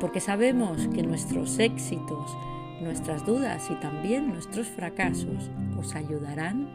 porque 0.00 0.20
sabemos 0.20 0.86
que 0.94 1.02
nuestros 1.02 1.58
éxitos, 1.58 2.36
nuestras 2.80 3.26
dudas 3.26 3.68
y 3.70 3.74
también 3.80 4.28
nuestros 4.28 4.68
fracasos 4.68 5.50
os 5.76 5.94
ayudarán 5.94 6.68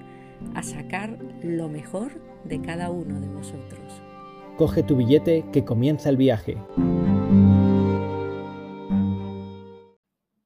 a 0.56 0.64
sacar 0.64 1.18
lo 1.42 1.70
mejor 1.70 2.12
de 2.44 2.62
cada 2.62 2.90
uno 2.90 3.22
de 3.22 3.28
vosotros. 3.28 4.02
Coge 4.58 4.84
tu 4.84 4.98
billete 4.98 5.46
que 5.54 5.64
comienza 5.64 6.10
el 6.10 6.18
viaje. 6.18 6.58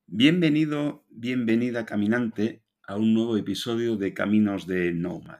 Bienvenido, 0.05 1.05
bienvenida 1.09 1.86
caminante 1.86 2.64
a 2.84 2.95
un 2.95 3.14
nuevo 3.14 3.38
episodio 3.38 3.98
de 3.98 4.14
Caminos 4.14 4.67
de 4.67 4.94
Nomad. 4.94 5.39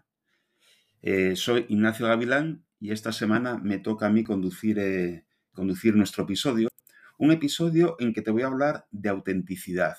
Eh, 1.02 1.36
soy 1.36 1.66
Ignacio 1.70 2.08
Gavilán 2.08 2.66
y 2.80 2.92
esta 2.92 3.12
semana 3.12 3.58
me 3.58 3.78
toca 3.78 4.08
a 4.08 4.10
mí 4.10 4.24
conducir, 4.24 4.80
eh, 4.80 5.26
conducir 5.54 5.96
nuestro 5.96 6.24
episodio 6.24 6.68
un 7.18 7.32
episodio 7.32 7.96
en 8.00 8.14
que 8.14 8.22
te 8.22 8.32
voy 8.32 8.44
a 8.44 8.48
hablar 8.48 8.88
de 8.92 9.10
autenticidad 9.10 9.98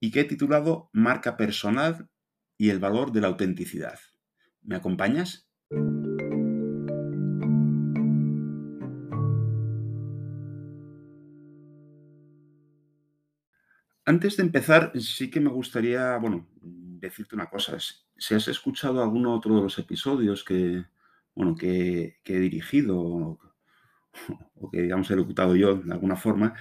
y 0.00 0.10
que 0.10 0.20
he 0.20 0.24
titulado 0.24 0.90
Marca 0.92 1.36
personal 1.36 2.08
y 2.58 2.70
el 2.70 2.80
valor 2.80 3.12
de 3.12 3.20
la 3.20 3.28
autenticidad. 3.28 3.98
¿Me 4.62 4.76
acompañas? 4.76 5.48
Antes 14.06 14.36
de 14.36 14.42
empezar, 14.42 14.92
sí 15.00 15.30
que 15.30 15.40
me 15.40 15.50
gustaría, 15.50 16.18
bueno, 16.18 16.46
decirte 16.60 17.34
una 17.34 17.48
cosa. 17.48 17.78
Si 18.18 18.34
has 18.34 18.48
escuchado 18.48 19.02
alguno 19.02 19.34
otro 19.34 19.56
de 19.56 19.62
los 19.62 19.78
episodios 19.78 20.44
que, 20.44 20.84
bueno, 21.34 21.54
que, 21.54 22.18
que 22.22 22.36
he 22.36 22.40
dirigido 22.40 23.38
o 24.56 24.70
que 24.70 24.82
digamos 24.82 25.10
he 25.10 25.16
locutado 25.16 25.56
yo 25.56 25.76
de 25.76 25.92
alguna 25.92 26.16
forma, 26.16 26.54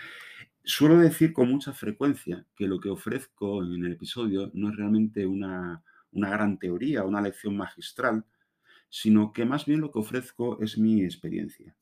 suelo 0.63 0.97
decir 0.97 1.33
con 1.33 1.49
mucha 1.49 1.73
frecuencia 1.73 2.45
que 2.55 2.67
lo 2.67 2.79
que 2.79 2.89
ofrezco 2.89 3.63
en 3.63 3.85
el 3.85 3.93
episodio 3.93 4.51
no 4.53 4.69
es 4.69 4.75
realmente 4.75 5.25
una, 5.25 5.83
una 6.11 6.29
gran 6.29 6.57
teoría, 6.57 7.03
una 7.03 7.21
lección 7.21 7.57
magistral, 7.57 8.25
sino 8.89 9.33
que 9.33 9.45
más 9.45 9.65
bien 9.65 9.81
lo 9.81 9.91
que 9.91 9.99
ofrezco 9.99 10.61
es 10.61 10.77
mi 10.77 11.03
experiencia. 11.03 11.75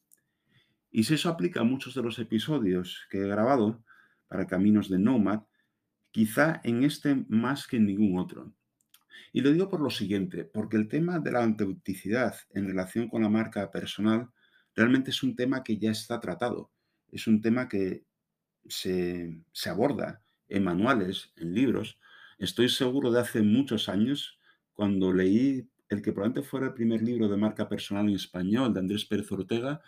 Y 0.92 1.04
si 1.04 1.14
eso 1.14 1.30
aplica 1.30 1.62
a 1.62 1.66
muchos 1.66 1.94
de 1.96 2.02
los 2.02 2.20
episodios 2.20 3.08
que 3.10 3.20
he 3.20 3.28
grabado 3.28 3.84
para 4.28 4.48
Caminos 4.48 4.90
de 4.90 5.00
Nomad, 5.00 5.42
quizá 6.12 6.60
en 6.64 6.84
este 6.84 7.26
más 7.30 7.68
que 7.68 7.78
en 7.78 7.86
ningún 7.86 8.18
otro. 8.18 8.54
Y 9.34 9.42
lo 9.42 9.52
digo 9.52 9.70
por 9.70 9.80
lo 9.80 9.90
siguiente, 9.90 10.44
porque 10.44 10.76
el 10.76 10.90
tema 10.90 11.20
de 11.20 11.32
la 11.32 11.44
autenticidad 11.44 12.36
en 12.54 12.68
relación 12.68 13.08
con 13.08 13.22
la 13.22 13.30
marca 13.30 13.72
personal 13.72 14.30
realmente 14.76 15.12
es 15.12 15.24
un 15.24 15.36
tema 15.36 15.64
que 15.64 15.78
ya 15.78 15.92
está 15.92 16.20
tratado. 16.20 16.72
Es 17.12 17.28
un 17.28 17.42
tema 17.42 17.68
que 17.68 18.06
se, 18.68 19.44
aborda 19.66 20.22
en 20.48 20.64
manuales, 20.64 21.32
en 21.36 21.54
libros. 21.54 22.00
Estoy 22.38 22.70
seguro 22.70 23.12
de 23.12 23.22
hace 23.22 23.42
muchos 23.42 23.90
años, 23.90 24.40
cuando 24.74 25.14
leí 25.14 25.70
el 25.90 26.02
que 26.02 26.14
probablemente 26.14 26.48
fuera 26.48 26.68
el 26.68 26.74
primer 26.74 27.02
libro 27.02 27.28
de 27.28 27.38
marca 27.38 27.68
personal 27.68 28.08
en 28.08 28.16
español 28.16 28.74
de 28.74 28.80
Andrés 28.80 29.06
Pérez 29.06 29.32
Ortega, 29.32 29.82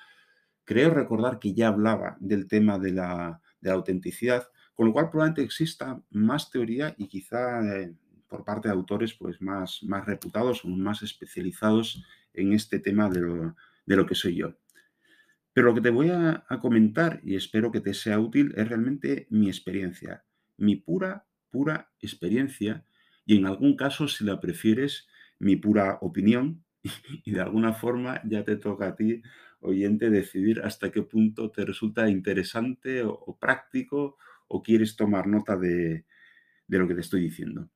creo 0.65 0.89
recordar 0.89 1.39
que 1.39 1.53
ya 1.53 1.69
hablaba 1.69 2.17
del 2.19 2.47
tema 2.47 2.77
de 2.77 2.91
la, 2.91 3.41
autenticidad, 3.65 4.49
con 4.73 4.87
lo 4.87 4.93
cual 4.93 5.09
probablemente 5.09 5.43
exista 5.43 6.01
más 6.09 6.51
teoría 6.51 6.93
y 6.97 7.07
quizá 7.07 7.61
eh, 7.73 7.95
por 8.27 8.43
parte 8.43 8.67
de 8.67 8.73
autores 8.73 9.13
pues, 9.13 9.41
más, 9.41 9.79
más 9.83 10.05
reputados 10.05 10.65
o 10.65 10.67
más 10.67 11.01
especializados 11.01 12.03
en 12.33 12.51
este 12.51 12.79
tema 12.79 13.09
de 13.09 13.95
lo 13.95 14.05
que 14.05 14.15
soy 14.15 14.35
yo. 14.35 14.53
Pero 15.53 15.67
lo 15.67 15.75
que 15.75 15.81
te 15.81 15.91
voy 15.91 16.09
a, 16.09 16.45
comentar, 16.61 17.21
y 17.23 17.35
espero 17.35 17.71
que 17.71 17.79
te 17.79 17.93
sea 17.93 18.19
útil, 18.19 18.53
es 18.57 18.67
realmente 18.67 19.27
mi 19.29 19.47
experiencia, 19.47 20.25
mi 20.57 20.75
pura, 20.75 21.27
pura 21.51 21.91
experiencia, 21.99 22.85
y 23.25 23.37
en 23.37 23.45
algún 23.45 23.75
caso, 23.77 24.07
si 24.07 24.25
la 24.25 24.39
prefieres, 24.39 25.07
mi 25.37 25.55
pura 25.55 25.99
opinión, 26.01 26.65
y 27.23 27.31
de 27.31 27.41
alguna 27.41 27.73
forma 27.73 28.19
ya 28.25 28.43
te 28.43 28.55
toca 28.57 28.87
a 28.87 28.95
ti, 28.95 29.21
oyente, 29.59 30.09
decidir 30.09 30.61
hasta 30.61 30.91
qué 30.91 31.03
punto 31.03 31.51
te 31.51 31.63
resulta 31.63 32.09
interesante 32.09 33.03
o, 33.03 33.37
práctico 33.39 34.17
o 34.47 34.61
quieres 34.61 34.95
tomar 34.95 35.27
nota 35.27 35.55
de, 35.55 36.05
de, 36.67 36.79
lo 36.79 36.87
que 36.87 36.95
te 36.95 37.01
estoy 37.01 37.21
diciendo. 37.21 37.69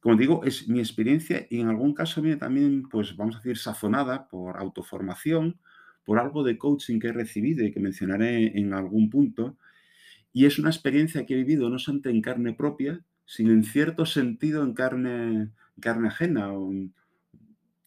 Como 0.00 0.16
digo, 0.16 0.42
es 0.44 0.66
mi 0.66 0.80
experiencia 0.80 1.46
y 1.50 1.60
en 1.60 1.68
algún 1.68 1.94
caso 1.94 2.22
viene 2.22 2.38
también, 2.38 2.88
pues 2.88 3.16
vamos 3.16 3.36
a 3.36 3.38
decir, 3.38 3.58
sazonada 3.58 4.28
por 4.28 4.56
autoformación 4.56 5.60
por 6.04 6.18
algo 6.18 6.42
de 6.44 6.58
coaching 6.58 6.98
que 6.98 7.08
he 7.08 7.12
recibido 7.12 7.64
y 7.64 7.72
que 7.72 7.80
mencionaré 7.80 8.58
en 8.58 8.74
algún 8.74 9.10
punto. 9.10 9.56
Y 10.32 10.46
es 10.46 10.58
una 10.58 10.70
experiencia 10.70 11.26
que 11.26 11.34
he 11.34 11.38
vivido 11.38 11.70
no 11.70 11.78
solamente 11.78 12.10
en 12.10 12.22
carne 12.22 12.52
propia, 12.52 13.04
sino 13.26 13.52
en 13.52 13.64
cierto 13.64 14.06
sentido 14.06 14.62
en 14.62 14.74
carne, 14.74 15.50
carne 15.80 16.08
ajena, 16.08 16.52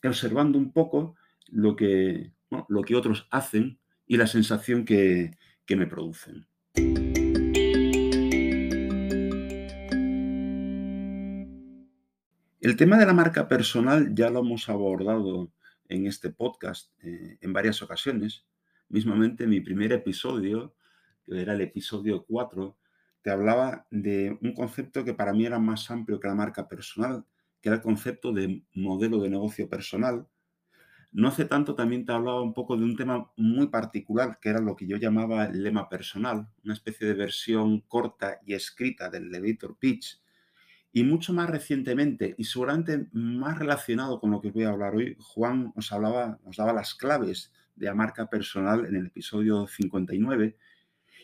observando 0.03 0.57
un 0.57 0.71
poco 0.71 1.15
lo 1.47 1.75
que, 1.75 2.31
lo 2.69 2.81
que 2.83 2.95
otros 2.95 3.27
hacen 3.29 3.77
y 4.07 4.17
la 4.17 4.27
sensación 4.27 4.85
que, 4.85 5.31
que 5.65 5.75
me 5.75 5.87
producen. 5.87 6.45
El 12.63 12.77
tema 12.77 12.97
de 12.97 13.05
la 13.05 13.13
marca 13.13 13.49
personal 13.49 14.15
ya 14.15 14.29
lo 14.29 14.39
hemos 14.39 14.69
abordado 14.69 15.51
en 15.93 16.07
este 16.07 16.31
podcast 16.31 16.91
eh, 17.03 17.37
en 17.39 17.53
varias 17.53 17.81
ocasiones. 17.81 18.45
Mismamente 18.89 19.47
mi 19.47 19.61
primer 19.61 19.93
episodio, 19.93 20.75
que 21.25 21.41
era 21.41 21.53
el 21.53 21.61
episodio 21.61 22.25
4, 22.25 22.77
te 23.21 23.31
hablaba 23.31 23.87
de 23.91 24.37
un 24.41 24.53
concepto 24.53 25.03
que 25.05 25.13
para 25.13 25.33
mí 25.33 25.45
era 25.45 25.59
más 25.59 25.89
amplio 25.91 26.19
que 26.19 26.27
la 26.27 26.35
marca 26.35 26.67
personal, 26.67 27.25
que 27.61 27.69
era 27.69 27.77
el 27.77 27.81
concepto 27.81 28.33
de 28.33 28.63
modelo 28.73 29.19
de 29.19 29.29
negocio 29.29 29.69
personal. 29.69 30.27
No 31.11 31.27
hace 31.27 31.45
tanto 31.45 31.75
también 31.75 32.05
te 32.05 32.11
hablaba 32.11 32.41
un 32.41 32.55
poco 32.55 32.75
de 32.75 32.83
un 32.83 32.95
tema 32.97 33.31
muy 33.37 33.67
particular, 33.67 34.39
que 34.41 34.49
era 34.49 34.59
lo 34.59 34.75
que 34.75 34.87
yo 34.87 34.97
llamaba 34.97 35.45
el 35.45 35.61
lema 35.63 35.87
personal, 35.87 36.49
una 36.63 36.73
especie 36.73 37.07
de 37.07 37.13
versión 37.13 37.81
corta 37.81 38.39
y 38.45 38.55
escrita 38.55 39.09
del 39.09 39.27
elevator 39.27 39.77
pitch, 39.77 40.22
y 40.95 41.03
mucho 41.03 41.33
más 41.33 41.49
recientemente, 41.49 42.35
y 42.37 42.43
seguramente 42.43 43.07
más 43.13 43.57
relacionado 43.57 44.19
con 44.19 44.29
lo 44.29 44.39
que 44.39 44.51
voy 44.51 44.63
a 44.63 44.69
hablar 44.69 44.95
hoy, 44.95 45.17
Juan 45.19 45.73
os, 45.75 45.91
hablaba, 45.91 46.39
os 46.45 46.55
daba 46.55 46.71
las 46.71 46.93
claves 46.93 47.51
de 47.75 47.87
la 47.87 47.95
marca 47.95 48.29
personal 48.29 48.85
en 48.85 48.95
el 48.95 49.07
episodio 49.07 49.65
59 49.65 50.55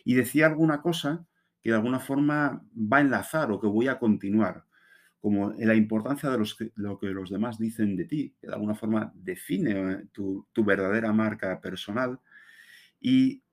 y 0.03 0.13
decía 0.16 0.47
alguna 0.47 0.81
cosa 0.81 1.24
que 1.62 1.69
de 1.69 1.75
alguna 1.75 2.00
forma 2.00 2.66
va 2.75 2.97
a 2.97 3.02
enlazar 3.02 3.52
o 3.52 3.59
que 3.59 3.68
voy 3.68 3.88
a 3.88 4.00
continuar, 4.00 4.66
como 5.22 5.53
la 5.56 5.75
importancia 5.75 6.31
de 6.31 6.40
los, 6.40 6.57
lo 6.75 6.97
que 6.97 7.07
los 7.07 7.30
demás 7.30 7.59
dicen 7.59 7.96
de 7.96 8.06
ti, 8.06 8.34
que 8.41 8.47
de 8.47 8.53
alguna 8.53 8.74
forma 8.74 9.12
define 9.13 10.07
tu, 10.12 10.47
tu 10.51 10.66
verdadera 10.66 11.13
marca 11.13 11.62
personal 11.62 12.19
y, 13.00 13.44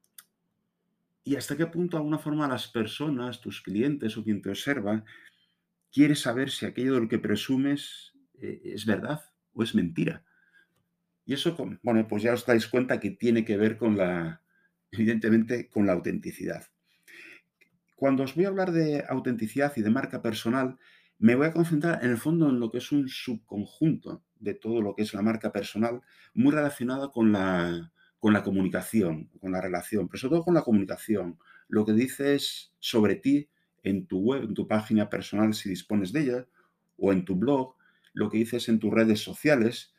y 1.24 1.36
hasta 1.36 1.58
qué 1.58 1.66
punto 1.66 1.98
de 1.98 2.00
alguna 2.00 2.18
forma 2.18 2.48
las 2.48 2.68
personas, 2.68 3.42
tus 3.42 3.60
clientes 3.60 4.16
o 4.16 4.24
quien 4.24 4.40
te 4.40 4.48
observa, 4.48 5.04
quieres 5.96 6.20
saber 6.20 6.50
si 6.50 6.66
aquello 6.66 6.93
de 6.93 7.00
lo 7.00 7.08
que 7.08 7.19
presumes 7.19 8.12
eh, 8.34 8.60
es 8.64 8.84
verdad 8.84 9.25
o 9.54 9.62
es 9.62 9.75
mentira. 9.75 10.26
Y 11.25 11.32
eso, 11.32 11.56
bueno, 11.82 12.06
pues 12.06 12.22
ya 12.22 12.34
os 12.34 12.44
dais 12.44 12.66
cuenta 12.69 13.00
que 13.00 13.12
tiene 13.12 13.46
que 13.46 13.56
ver 13.56 13.78
con 13.78 13.96
la, 13.96 14.43
evidentemente, 14.90 15.70
con 15.70 15.87
la 15.87 15.94
autenticidad. 15.94 16.66
Cuando 17.94 18.25
os 18.25 18.34
voy 18.34 18.44
a 18.44 18.48
hablar 18.48 18.72
de 18.72 19.06
autenticidad 19.08 19.72
y 19.75 19.81
de 19.81 19.88
marca 19.88 20.20
personal, 20.20 20.76
me 21.16 21.34
voy 21.34 21.46
a 21.46 21.54
concentrar 21.54 22.04
en 22.04 22.10
el 22.10 22.19
fondo 22.19 22.50
en 22.50 22.60
lo 22.60 22.70
que 22.70 22.76
es 22.76 22.92
un 22.92 23.08
subconjunto 23.08 24.22
de 24.38 24.52
todo 24.52 24.82
lo 24.82 24.94
que 24.94 25.00
es 25.00 25.14
la 25.14 25.22
marca 25.22 25.50
personal, 25.50 26.02
muy 26.34 26.52
relacionado 26.52 27.10
con 27.10 27.32
la, 27.32 27.90
con 28.19 28.34
la 28.34 28.42
comunicación, 28.42 29.31
con 29.40 29.50
la 29.50 29.62
relación, 29.62 30.08
pero 30.08 30.20
sobre 30.20 30.34
todo 30.34 30.44
con 30.44 30.54
la 30.54 30.62
comunicación. 30.62 31.38
Lo 31.69 31.87
que 31.87 31.94
dices 31.94 32.75
sobre 32.81 33.14
ti 33.14 33.49
en 33.86 34.06
tu 34.06 34.18
web, 34.18 34.42
en 34.42 34.54
tu 34.54 34.66
página 34.66 35.08
personal 35.08 35.54
si 35.54 35.68
dispones 35.68 36.12
de 36.12 36.20
ella, 36.22 36.46
o 36.98 37.12
en 37.12 37.24
tu 37.24 37.36
blog, 37.36 37.76
lo 38.12 38.28
que 38.30 38.38
dices 38.38 38.68
en 38.68 38.80
tus 38.80 38.92
redes 38.92 39.20
sociales, 39.20 39.94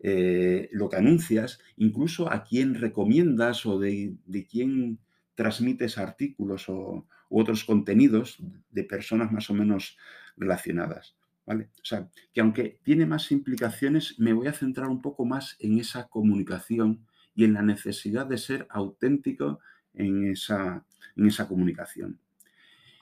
eh, 0.00 0.68
lo 0.72 0.88
que 0.88 0.96
anuncias, 0.96 1.60
incluso 1.76 2.32
a 2.32 2.44
quién 2.44 2.74
recomiendas 2.74 3.66
o 3.66 3.78
de, 3.78 4.16
quién 4.50 4.98
transmites 5.34 5.98
artículos 5.98 6.68
o, 6.68 7.06
u 7.28 7.40
otros 7.40 7.64
contenidos 7.64 8.38
de 8.70 8.84
personas 8.84 9.30
más 9.30 9.50
o 9.50 9.54
menos 9.54 9.98
relacionadas. 10.36 11.16
¿Vale? 11.44 11.70
O 11.80 11.84
sea, 11.84 12.10
que 12.34 12.42
aunque 12.42 12.78
tiene 12.82 13.06
más 13.06 13.32
implicaciones, 13.32 14.18
me 14.18 14.34
voy 14.34 14.48
a 14.48 14.52
centrar 14.52 14.88
un 14.88 15.00
poco 15.00 15.24
más 15.24 15.56
en 15.60 15.78
esa 15.78 16.08
comunicación 16.08 17.06
y 17.34 17.44
en 17.44 17.54
la 17.54 17.62
necesidad 17.62 18.26
de 18.26 18.36
ser 18.36 18.66
auténtico 18.68 19.60
en 19.94 20.26
esa, 20.26 20.84
en 21.16 21.26
esa 21.26 21.48
comunicación. 21.48 22.18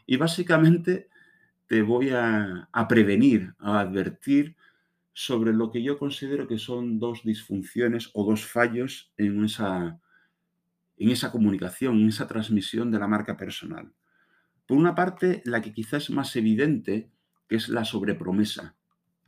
Y 0.06 0.16
básicamente 0.16 1.08
te 1.66 1.82
voy 1.82 2.10
a, 2.10 2.68
prevenir, 2.88 3.54
a 3.58 3.80
advertir 3.80 4.56
sobre 5.12 5.52
lo 5.52 5.70
que 5.70 5.82
yo 5.82 5.98
considero 5.98 6.46
que 6.46 6.58
son 6.58 6.98
dos 6.98 7.22
disfunciones 7.24 8.10
o 8.14 8.24
dos 8.24 8.46
fallos 8.46 9.12
en 9.16 9.44
esa, 9.44 9.98
en 10.96 11.10
esa 11.10 11.32
comunicación, 11.32 12.00
en 12.00 12.08
esa 12.08 12.28
transmisión 12.28 12.90
de 12.90 12.98
la 12.98 13.08
marca 13.08 13.36
personal. 13.36 13.92
Por 14.66 14.76
una 14.76 14.94
parte, 14.94 15.42
la 15.44 15.60
que 15.60 15.72
quizás 15.72 16.04
es 16.04 16.10
más 16.10 16.34
evidente, 16.36 17.10
que 17.48 17.56
es 17.56 17.68
la 17.68 17.84
sobrepromesa. 17.84 18.76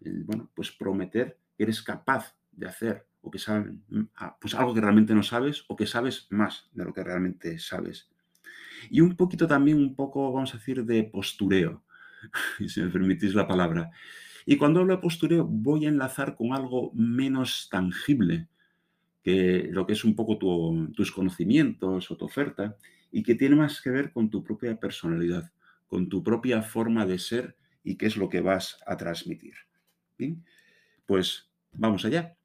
Bueno, 0.00 0.50
pues 0.54 0.70
prometer 0.70 1.38
que 1.56 1.64
eres 1.64 1.82
capaz 1.82 2.36
de 2.52 2.66
hacer 2.66 3.06
o 3.20 3.30
que 3.30 3.38
sabes, 3.38 3.72
ah, 4.16 4.36
pues 4.40 4.54
algo 4.54 4.74
que 4.74 4.80
realmente 4.80 5.14
no 5.14 5.22
sabes 5.22 5.64
o 5.68 5.76
que 5.76 5.86
sabes 5.86 6.26
más 6.30 6.68
de 6.72 6.84
lo 6.84 6.92
que 6.92 7.02
realmente 7.02 7.58
sabes. 7.58 8.08
Y 8.90 9.00
un 9.00 9.16
poquito 9.16 9.46
también, 9.46 9.78
un 9.78 9.94
poco, 9.94 10.32
vamos 10.32 10.54
a 10.54 10.58
decir, 10.58 10.84
de 10.84 11.04
postureo, 11.04 11.82
si 12.66 12.80
me 12.80 12.90
permitís 12.90 13.34
la 13.34 13.46
palabra. 13.46 13.90
Y 14.46 14.56
cuando 14.56 14.80
hablo 14.80 14.96
de 14.96 15.02
postureo, 15.02 15.44
voy 15.44 15.84
a 15.84 15.88
enlazar 15.88 16.34
con 16.34 16.54
algo 16.54 16.90
menos 16.94 17.68
tangible, 17.70 18.48
que 19.22 19.68
lo 19.70 19.86
que 19.86 19.92
es 19.92 20.04
un 20.04 20.14
poco 20.16 20.38
tus 20.38 21.12
conocimientos 21.12 22.10
o 22.10 22.16
tu 22.16 22.24
oferta, 22.24 22.76
y 23.10 23.22
que 23.22 23.34
tiene 23.34 23.56
más 23.56 23.80
que 23.80 23.90
ver 23.90 24.12
con 24.12 24.30
tu 24.30 24.42
propia 24.42 24.78
personalidad, 24.78 25.52
con 25.86 26.08
tu 26.08 26.22
propia 26.22 26.62
forma 26.62 27.06
de 27.06 27.18
ser 27.18 27.56
y 27.84 27.96
qué 27.96 28.06
es 28.06 28.16
lo 28.16 28.28
que 28.28 28.40
vas 28.40 28.78
a 28.86 28.96
transmitir. 28.96 29.54
¿Bien? 30.16 30.44
Pues 31.06 31.50
vamos 31.72 32.04
allá. 32.04 32.36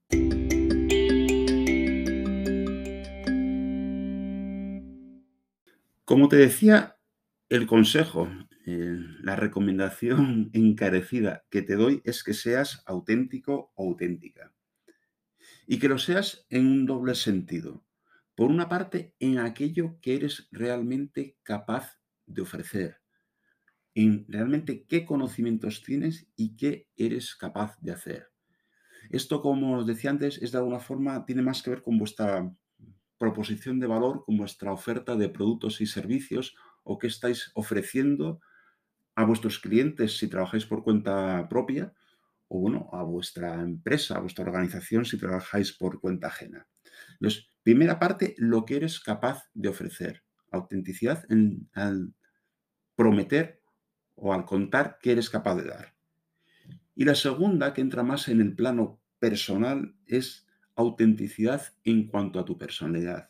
Como 6.06 6.28
te 6.28 6.36
decía, 6.36 6.98
el 7.48 7.66
consejo, 7.66 8.28
eh, 8.66 8.98
la 9.22 9.38
recomendación 9.38 10.50
encarecida 10.54 11.46
que 11.50 11.62
te 11.62 11.76
doy 11.76 12.02
es 12.04 12.24
que 12.26 12.34
seas 12.34 12.84
auténtico 12.86 13.72
o 13.76 13.88
auténtica. 13.88 14.54
Y 15.66 15.80
que 15.80 15.88
lo 15.88 15.98
seas 15.98 16.46
en 16.50 16.68
un 16.68 16.86
doble 16.86 17.16
sentido. 17.16 17.86
Por 18.36 18.50
una 18.50 18.68
parte, 18.68 19.16
en 19.20 19.40
aquello 19.40 19.98
que 20.02 20.16
eres 20.16 20.50
realmente 20.52 21.38
capaz 21.42 22.02
de 22.26 22.42
ofrecer. 22.42 22.98
En 23.96 24.26
realmente 24.28 24.86
qué 24.86 25.06
conocimientos 25.06 25.84
tienes 25.84 26.28
y 26.36 26.58
qué 26.58 26.90
eres 26.98 27.36
capaz 27.36 27.78
de 27.80 27.94
hacer. 27.94 28.28
Esto, 29.10 29.42
como 29.42 29.78
os 29.78 29.88
decía 29.88 30.10
antes, 30.10 30.42
es 30.42 30.52
de 30.52 30.58
alguna 30.58 30.80
forma, 30.80 31.26
tiene 31.26 31.44
más 31.44 31.62
que 31.62 31.70
ver 31.70 31.82
con 31.82 31.98
vuestra 31.98 32.52
proposición 33.24 33.80
de 33.80 33.88
valor, 33.88 34.26
con 34.26 34.38
vuestra 34.38 34.74
oferta 34.74 35.16
de 35.16 35.30
productos 35.30 35.80
y 35.80 35.86
servicios 35.86 36.58
o 36.84 36.98
qué 37.00 37.08
estáis 37.08 37.52
ofreciendo 37.54 38.42
a 39.16 39.24
vuestros 39.24 39.60
clientes 39.60 40.18
si 40.18 40.28
trabajáis 40.28 40.66
por 40.66 40.84
cuenta 40.84 41.48
propia 41.48 41.94
o 42.50 42.60
bueno, 42.60 42.90
a 42.92 43.02
vuestra 43.04 43.62
empresa, 43.62 44.18
a 44.18 44.20
vuestra 44.20 44.44
organización 44.44 45.06
si 45.06 45.18
trabajáis 45.18 45.72
por 45.72 46.02
cuenta 46.02 46.28
ajena. 46.28 46.68
Entonces, 47.14 47.50
primera 47.64 47.98
parte, 47.98 48.36
lo 48.38 48.66
que 48.66 48.76
eres 48.76 49.00
capaz 49.00 49.50
de 49.54 49.70
ofrecer. 49.70 50.22
Autenticidad 50.52 51.24
en, 51.30 51.70
al 51.74 52.14
prometer 52.94 53.62
o 54.16 54.34
al 54.34 54.44
contar 54.44 55.00
qué 55.02 55.14
eres 55.14 55.30
capaz 55.30 55.56
de 55.56 55.70
dar. 55.70 55.96
Y 56.94 57.06
la 57.06 57.16
segunda, 57.16 57.74
que 57.74 57.80
entra 57.80 58.04
más 58.04 58.28
en 58.28 58.42
el 58.42 58.54
plano 58.54 59.00
personal, 59.18 59.96
es 60.08 60.46
autenticidad 60.76 61.74
en 61.84 62.08
cuanto 62.08 62.40
a 62.40 62.46
tu 62.46 62.58
personalidad. 62.58 63.30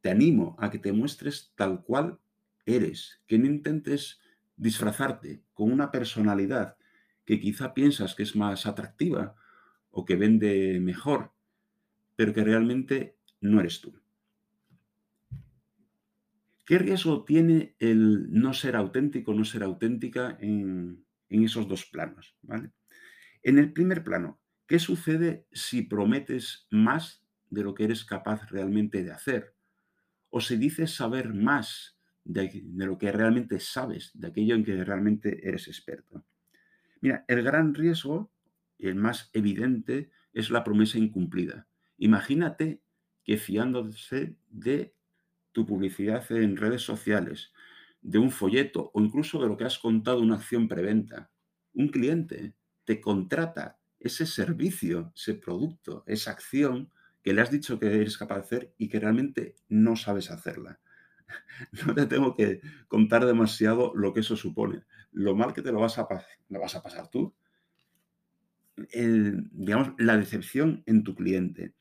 Te 0.00 0.10
animo 0.10 0.56
a 0.58 0.70
que 0.70 0.78
te 0.78 0.92
muestres 0.92 1.52
tal 1.54 1.82
cual 1.82 2.18
eres, 2.66 3.20
que 3.26 3.38
no 3.38 3.46
intentes 3.46 4.20
disfrazarte 4.56 5.42
con 5.54 5.72
una 5.72 5.90
personalidad 5.90 6.76
que 7.24 7.40
quizá 7.40 7.74
piensas 7.74 8.14
que 8.14 8.24
es 8.24 8.34
más 8.36 8.66
atractiva 8.66 9.36
o 9.90 10.04
que 10.04 10.16
vende 10.16 10.80
mejor, 10.80 11.32
pero 12.16 12.32
que 12.32 12.44
realmente 12.44 13.16
no 13.40 13.60
eres 13.60 13.80
tú. 13.80 13.94
¿Qué 16.64 16.78
riesgo 16.78 17.24
tiene 17.24 17.74
el 17.78 18.32
no 18.32 18.54
ser 18.54 18.76
auténtico, 18.76 19.34
no 19.34 19.44
ser 19.44 19.62
auténtica 19.62 20.38
en, 20.40 21.04
esos 21.28 21.68
dos 21.68 21.84
planos? 21.86 22.36
¿vale? 22.42 22.70
En 23.42 23.58
el 23.58 23.72
primer 23.72 24.04
plano, 24.04 24.40
¿qué 24.72 24.78
sucede 24.78 25.44
si 25.52 25.82
prometes 25.82 26.66
más 26.70 27.22
de 27.50 27.62
lo 27.62 27.74
que 27.74 27.84
eres 27.84 28.06
capaz 28.06 28.48
realmente 28.48 29.04
de 29.04 29.12
hacer? 29.12 29.54
O 30.30 30.40
si 30.40 30.56
dices 30.56 30.94
saber 30.94 31.34
más 31.34 31.98
de, 32.24 32.62
lo 32.76 32.96
que 32.96 33.12
realmente 33.12 33.60
sabes, 33.60 34.12
de 34.14 34.28
aquello 34.28 34.54
en 34.54 34.64
que 34.64 34.82
realmente 34.82 35.46
eres 35.46 35.68
experto. 35.68 36.24
Mira, 37.02 37.22
el 37.28 37.42
gran 37.42 37.74
riesgo, 37.74 38.32
el 38.78 38.94
más 38.94 39.28
evidente, 39.34 40.10
es 40.32 40.48
la 40.48 40.64
promesa 40.64 40.96
incumplida. 40.96 41.68
Imagínate 41.98 42.80
que 43.24 43.36
fiándose 43.36 44.36
de 44.48 44.94
tu 45.52 45.66
publicidad 45.66 46.24
en 46.32 46.56
redes 46.56 46.80
sociales, 46.80 47.52
de 48.00 48.16
un 48.16 48.30
folleto 48.30 48.90
o 48.94 49.02
incluso 49.02 49.38
de 49.38 49.48
lo 49.48 49.58
que 49.58 49.64
has 49.64 49.78
contado 49.78 50.22
una 50.22 50.36
acción 50.36 50.66
preventa, 50.66 51.30
un 51.74 51.88
cliente 51.88 52.54
te 52.86 53.02
contrata 53.02 53.81
ese 54.04 54.26
servicio, 54.26 55.12
ese 55.14 55.34
producto, 55.34 56.04
esa 56.06 56.32
acción 56.32 56.90
que 57.22 57.32
le 57.32 57.40
has 57.40 57.50
dicho 57.50 57.78
que 57.78 57.86
eres 57.86 58.18
capaz 58.18 58.36
de 58.36 58.40
hacer 58.40 58.74
y 58.78 58.88
que 58.88 59.00
realmente 59.00 59.54
no 59.68 59.96
sabes 59.96 60.30
hacerla. 60.30 60.80
no 61.86 61.94
te 61.94 62.06
tengo 62.06 62.34
que 62.34 62.60
contar 62.88 63.24
demasiado 63.26 63.92
lo 63.94 64.12
que 64.12 64.20
eso 64.20 64.36
supone. 64.36 64.84
Lo 65.12 65.34
mal 65.34 65.52
que 65.52 65.62
te 65.62 65.72
lo 65.72 65.80
vas 65.80 65.98
a, 65.98 66.08
lo 66.48 66.60
vas 66.60 66.74
a 66.74 66.82
pasar 66.82 67.08
tú. 67.08 67.34
digamos, 68.76 69.92
la 69.98 70.16
decepción 70.16 70.82
en 70.86 71.04
tu 71.04 71.14
cliente. 71.14 71.74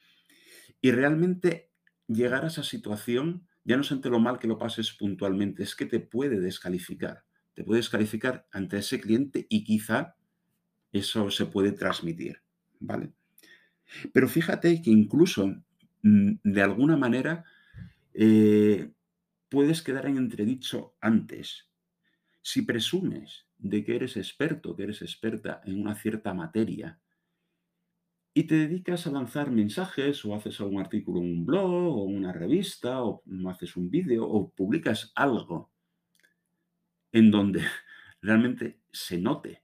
Y 0.82 0.92
realmente 0.92 1.72
llegar 2.08 2.44
a 2.44 2.48
esa 2.48 2.64
situación, 2.64 3.48
ya 3.64 3.76
no 3.76 3.82
es 3.82 3.92
ante 3.92 4.10
lo 4.10 4.20
mal 4.20 4.40
que 4.40 4.48
lo 4.48 4.58
pases 4.58 4.92
puntualmente, 4.92 5.64
es 5.64 5.76
que 5.76 5.86
te 5.86 6.00
puede 6.00 6.40
descalificar. 6.40 7.24
Te 7.54 7.64
puede 7.64 7.80
descalificar 7.80 8.48
ante 8.52 8.78
ese 8.78 9.00
cliente 9.00 9.46
y 9.50 9.64
quizá 9.64 10.16
eso 10.92 11.30
se 11.32 11.46
puede 11.46 11.72
transmitir. 11.72 12.42
¿Vale? 12.80 13.12
Pero 14.14 14.28
fíjate 14.28 14.82
que 14.82 14.90
incluso 14.90 15.48
mm, 16.04 16.32
de 16.44 16.62
alguna 16.62 16.98
manera 16.98 17.44
eh, 18.14 18.92
puedes 19.50 19.82
quedar 19.82 20.06
en 20.06 20.18
entredicho 20.18 20.96
antes. 21.02 21.68
Si 22.42 22.64
presumes 22.64 23.46
de 23.58 23.84
que 23.84 23.96
eres 23.96 24.18
experto, 24.18 24.76
que 24.76 24.84
eres 24.84 25.02
experta 25.02 25.62
en 25.66 25.80
una 25.80 25.96
cierta 25.96 26.34
materia, 26.34 27.00
y 28.34 28.44
te 28.44 28.56
dedicas 28.56 29.06
a 29.08 29.12
lanzar 29.12 29.52
mensajes 29.52 30.24
o 30.24 30.34
haces 30.34 30.60
algún 30.62 30.80
artículo 30.80 31.20
en 31.20 31.26
un 31.26 31.46
blog 31.46 31.70
o 31.70 32.04
una 32.04 32.32
revista 32.32 33.04
o 33.04 33.24
haces 33.50 33.76
un 33.76 33.90
vídeo 33.90 34.26
o 34.26 34.50
publicas 34.50 35.12
algo 35.16 35.70
en 37.12 37.30
donde 37.30 37.62
realmente 38.22 38.80
se 38.92 39.18
note 39.18 39.64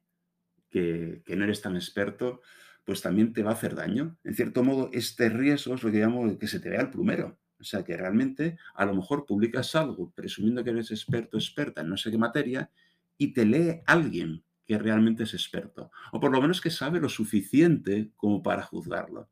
que, 0.70 1.24
no 1.28 1.44
eres 1.44 1.62
tan 1.62 1.76
experto, 1.76 2.42
pues 2.84 3.02
también 3.02 3.34
te 3.34 3.44
va 3.44 3.52
a 3.52 3.54
hacer 3.54 3.76
daño. 3.76 4.18
En 4.24 4.36
cierto 4.36 4.64
modo, 4.64 4.90
este 4.94 5.30
riesgo 5.30 5.76
es 5.76 5.84
lo 5.84 5.92
que 5.92 6.00
llamo 6.00 6.38
que 6.38 6.48
se 6.48 6.60
te 6.60 6.70
vea 6.70 6.82
el 6.82 6.90
plumero. 6.90 7.40
O 7.60 7.64
sea, 7.64 7.84
que 7.84 7.98
realmente 7.98 8.58
a 8.76 8.86
lo 8.86 8.94
mejor 8.94 9.26
publicas 9.26 9.76
algo 9.76 10.12
presumiendo 10.12 10.64
que 10.64 10.70
eres 10.70 10.92
experto, 10.92 11.38
experta 11.38 11.82
en 11.82 11.90
no 11.90 11.98
sé 11.98 12.12
qué 12.12 12.18
materia 12.18 12.70
y 13.18 13.34
te 13.34 13.46
lee 13.46 13.82
alguien 13.86 14.44
que 14.66 14.78
realmente 14.78 15.24
es 15.24 15.34
experto, 15.34 15.92
o 16.12 16.20
por 16.20 16.30
lo 16.30 16.42
menos 16.42 16.60
que 16.60 16.70
sabe 16.70 17.00
lo 17.00 17.08
suficiente 17.08 18.12
como 18.18 18.44
para 18.44 18.64
juzgarlo. 18.64 19.30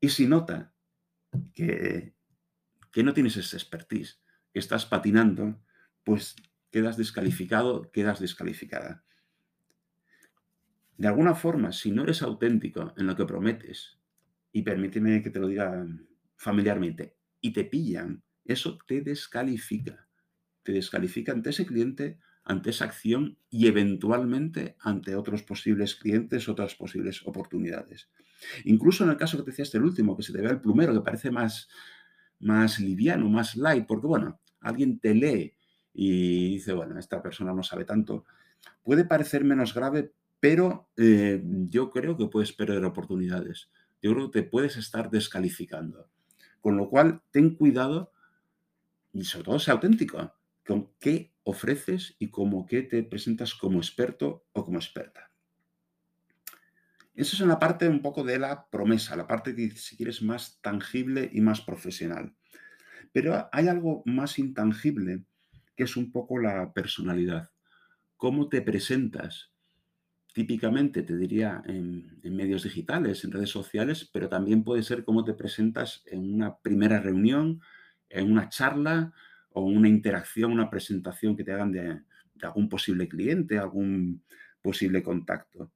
Y 0.00 0.08
si 0.08 0.26
nota 0.26 0.74
que, 1.54 2.12
que 2.90 3.04
no 3.04 3.14
tienes 3.14 3.36
esa 3.36 3.56
expertise, 3.56 4.20
que 4.52 4.58
estás 4.58 4.84
patinando, 4.84 5.62
pues 6.02 6.34
quedas 6.72 6.96
descalificado, 6.96 7.90
quedas 7.92 8.18
descalificada. 8.18 9.04
De 11.00 11.08
alguna 11.08 11.34
forma, 11.34 11.72
si 11.72 11.92
no 11.92 12.02
eres 12.02 12.20
auténtico 12.20 12.92
en 12.98 13.06
lo 13.06 13.16
que 13.16 13.24
prometes, 13.24 13.98
y 14.52 14.60
permíteme 14.60 15.22
que 15.22 15.30
te 15.30 15.38
lo 15.40 15.48
diga 15.48 15.86
familiarmente 16.36 17.16
y 17.40 17.54
te 17.54 17.64
pillan, 17.64 18.22
eso 18.44 18.78
te 18.86 19.00
descalifica. 19.00 20.06
Te 20.62 20.72
descalifica 20.72 21.32
ante 21.32 21.48
ese 21.48 21.64
cliente, 21.64 22.18
ante 22.44 22.68
esa 22.68 22.84
acción 22.84 23.38
y 23.48 23.66
eventualmente 23.66 24.76
ante 24.78 25.16
otros 25.16 25.42
posibles 25.42 25.94
clientes, 25.94 26.50
otras 26.50 26.74
posibles 26.74 27.26
oportunidades. 27.26 28.10
Incluso 28.64 29.04
en 29.04 29.08
el 29.08 29.16
caso 29.16 29.38
que 29.38 29.44
te 29.44 29.52
decía 29.52 29.62
este 29.62 29.78
el 29.78 29.84
último, 29.84 30.18
que 30.18 30.22
se 30.22 30.34
te 30.34 30.42
vea 30.42 30.50
el 30.50 30.60
plumero, 30.60 30.92
que 30.92 31.00
parece 31.00 31.30
más, 31.30 31.70
más 32.40 32.78
liviano, 32.78 33.26
más 33.30 33.56
light, 33.56 33.86
porque 33.86 34.06
bueno, 34.06 34.38
alguien 34.60 35.00
te 35.00 35.14
lee 35.14 35.54
y 35.94 36.50
dice, 36.50 36.74
bueno, 36.74 36.98
esta 36.98 37.22
persona 37.22 37.54
no 37.54 37.62
sabe 37.62 37.86
tanto, 37.86 38.26
puede 38.82 39.06
parecer 39.06 39.44
menos 39.44 39.72
grave, 39.72 40.12
pero 40.40 40.90
eh, 40.96 41.42
yo 41.68 41.90
creo 41.90 42.16
que 42.16 42.26
puedes 42.26 42.52
perder 42.52 42.84
oportunidades. 42.84 43.70
Yo 44.02 44.12
creo 44.14 44.30
que 44.30 44.40
te 44.40 44.48
puedes 44.48 44.76
estar 44.76 45.10
descalificando. 45.10 46.08
Con 46.60 46.76
lo 46.76 46.88
cual, 46.88 47.22
ten 47.30 47.54
cuidado 47.54 48.12
y 49.12 49.24
sobre 49.24 49.44
todo 49.44 49.58
sea 49.58 49.74
auténtico 49.74 50.34
con 50.66 50.90
qué 50.98 51.34
ofreces 51.44 52.16
y 52.18 52.30
como 52.30 52.66
qué 52.66 52.82
te 52.82 53.02
presentas 53.02 53.54
como 53.54 53.78
experto 53.78 54.46
o 54.52 54.64
como 54.64 54.78
experta. 54.78 55.30
Eso 57.14 57.36
es 57.36 57.40
una 57.42 57.58
parte 57.58 57.88
un 57.88 58.02
poco 58.02 58.22
de 58.24 58.38
la 58.38 58.68
promesa, 58.70 59.16
la 59.16 59.26
parte 59.26 59.54
que 59.54 59.70
si 59.72 59.96
quieres 59.96 60.22
más 60.22 60.60
tangible 60.62 61.28
y 61.32 61.40
más 61.40 61.60
profesional. 61.60 62.34
Pero 63.12 63.48
hay 63.52 63.68
algo 63.68 64.02
más 64.06 64.38
intangible 64.38 65.24
que 65.76 65.84
es 65.84 65.96
un 65.96 66.12
poco 66.12 66.38
la 66.38 66.72
personalidad. 66.72 67.50
Cómo 68.16 68.48
te 68.48 68.62
presentas. 68.62 69.49
Típicamente 70.40 71.02
te 71.02 71.18
diría 71.18 71.62
en, 71.66 72.18
medios 72.34 72.62
digitales, 72.62 73.24
en 73.24 73.30
redes 73.30 73.50
sociales, 73.50 74.08
pero 74.10 74.30
también 74.30 74.64
puede 74.64 74.82
ser 74.82 75.04
cómo 75.04 75.22
te 75.22 75.34
presentas 75.34 76.02
en 76.06 76.32
una 76.32 76.56
primera 76.56 76.98
reunión, 76.98 77.60
en 78.08 78.32
una 78.32 78.48
charla 78.48 79.12
o 79.50 79.60
una 79.60 79.86
interacción, 79.86 80.50
una 80.50 80.70
presentación 80.70 81.36
que 81.36 81.44
te 81.44 81.52
hagan 81.52 81.72
de, 81.72 82.00
algún 82.40 82.70
posible 82.70 83.06
cliente, 83.06 83.58
algún 83.58 84.24
posible 84.62 85.02
contacto. 85.02 85.70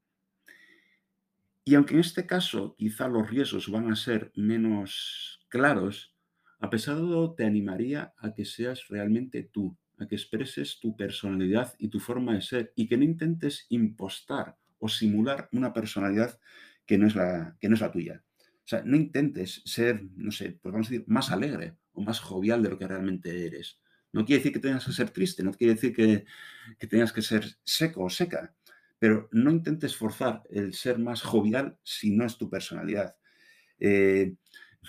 Y 1.62 1.74
aunque 1.74 1.92
en 1.92 2.00
este 2.00 2.24
caso 2.24 2.74
quizá 2.78 3.06
los 3.06 3.28
riesgos 3.28 3.70
van 3.70 3.92
a 3.92 3.96
ser 3.96 4.32
menos 4.34 5.44
claros, 5.50 6.16
a 6.58 6.70
pesar 6.70 6.94
de 6.94 7.02
todo 7.02 7.34
te 7.34 7.44
animaría 7.44 8.14
a 8.16 8.32
que 8.32 8.46
seas 8.46 8.88
realmente 8.88 9.42
tú, 9.42 9.76
a 9.98 10.06
que 10.06 10.14
expreses 10.14 10.78
tu 10.80 10.96
personalidad 10.96 11.74
y 11.78 11.88
tu 11.88 12.00
forma 12.00 12.34
de 12.34 12.42
ser 12.42 12.72
y 12.76 12.86
que 12.88 12.96
no 12.96 13.04
intentes 13.04 13.66
impostar 13.68 14.56
o 14.78 14.88
simular 14.88 15.48
una 15.52 15.72
personalidad 15.72 16.38
que 16.86 16.98
no 16.98 17.06
es 17.06 17.14
la, 17.14 17.56
que 17.60 17.68
no 17.68 17.74
es 17.74 17.80
la 17.80 17.92
tuya. 17.92 18.22
O 18.64 18.66
sea, 18.66 18.82
no 18.84 18.96
intentes 18.96 19.62
ser, 19.64 20.02
no 20.16 20.30
sé, 20.30 20.58
pues 20.60 20.72
vamos 20.72 20.88
a 20.88 20.90
decir, 20.90 21.04
más 21.06 21.30
alegre 21.30 21.76
o 21.92 22.02
más 22.02 22.20
jovial 22.20 22.62
de 22.62 22.70
lo 22.70 22.78
que 22.78 22.88
realmente 22.88 23.46
eres. 23.46 23.78
No 24.12 24.24
quiere 24.24 24.38
decir 24.38 24.52
que 24.52 24.60
tengas 24.60 24.86
que 24.86 24.92
ser 24.92 25.10
triste, 25.10 25.42
no 25.42 25.52
quiere 25.52 25.74
decir 25.74 25.94
que, 25.94 26.24
tengas 26.86 27.12
que 27.12 27.20
ser 27.20 27.44
seco 27.64 28.04
o 28.04 28.10
seca, 28.10 28.54
pero 28.98 29.28
no 29.32 29.50
intentes 29.50 29.96
forzar 29.96 30.42
el 30.50 30.72
ser 30.72 30.98
más 30.98 31.20
jovial 31.20 31.76
si 31.82 32.10
no 32.10 32.24
es 32.24 32.38
tu 32.38 32.48
personalidad. 32.48 33.16
Eh, 33.78 34.34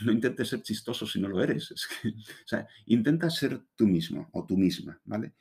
no 0.03 0.11
intentes 0.11 0.49
ser 0.49 0.61
chistoso 0.61 1.05
si 1.05 1.19
no 1.19 1.27
lo 1.27 1.41
eres. 1.41 1.71
o 1.71 2.47
sea, 2.47 2.67
intenta 2.85 3.29
ser 3.29 3.61
tú 3.75 3.87
mismo 3.87 4.29
o 4.33 4.45
tú 4.45 4.57
misma, 4.57 4.99
¿vale? 5.05 5.33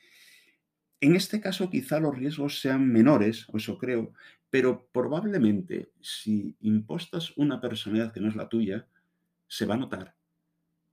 En 1.01 1.15
este 1.15 1.41
caso 1.41 1.69
quizá 1.69 1.99
los 1.99 2.17
riesgos 2.17 2.61
sean 2.61 2.87
menores, 2.87 3.45
o 3.49 3.57
eso 3.57 3.77
creo, 3.77 4.13
pero 4.49 4.87
probablemente 4.91 5.91
si 6.01 6.55
impostas 6.61 7.35
una 7.37 7.59
personalidad 7.59 8.13
que 8.13 8.21
no 8.21 8.29
es 8.29 8.35
la 8.35 8.47
tuya, 8.47 8.87
se 9.47 9.65
va 9.65 9.75
a 9.75 9.77
notar. 9.77 10.15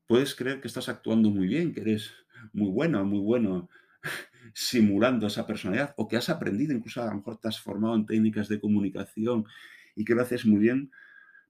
Puedes 0.06 0.34
creer 0.34 0.60
que 0.60 0.68
estás 0.68 0.88
actuando 0.88 1.30
muy 1.30 1.46
bien, 1.46 1.72
que 1.72 1.80
eres 1.80 2.12
muy 2.52 2.68
bueno, 2.68 3.04
muy 3.04 3.20
bueno 3.20 3.68
simulando 4.54 5.28
esa 5.28 5.46
personalidad, 5.46 5.94
o 5.96 6.08
que 6.08 6.16
has 6.16 6.28
aprendido, 6.28 6.74
incluso 6.74 7.02
a 7.02 7.06
lo 7.06 7.14
mejor 7.14 7.38
te 7.38 7.48
has 7.48 7.60
formado 7.60 7.94
en 7.94 8.04
técnicas 8.04 8.48
de 8.48 8.60
comunicación 8.60 9.46
y 9.94 10.04
que 10.04 10.14
lo 10.14 10.22
haces 10.22 10.44
muy 10.44 10.58
bien, 10.58 10.90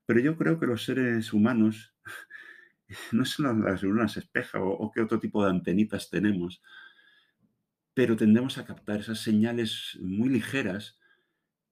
pero 0.07 0.21
yo 0.21 0.37
creo 0.37 0.59
que 0.59 0.67
los 0.67 0.85
seres 0.85 1.33
humanos 1.33 1.95
no 3.13 3.25
son 3.25 3.65
las 3.65 3.83
lunas 3.83 4.17
espeja 4.17 4.61
o, 4.61 4.71
o 4.71 4.91
qué 4.91 5.01
otro 5.01 5.19
tipo 5.19 5.45
de 5.45 5.51
antenitas 5.51 6.11
tenemos, 6.11 6.63
pero 7.95 8.17
tendemos 8.17 8.59
a 8.59 8.65
captar 8.65 9.01
esas 9.01 9.21
señales 9.21 9.99
muy 10.01 10.29
ligeras 10.29 10.99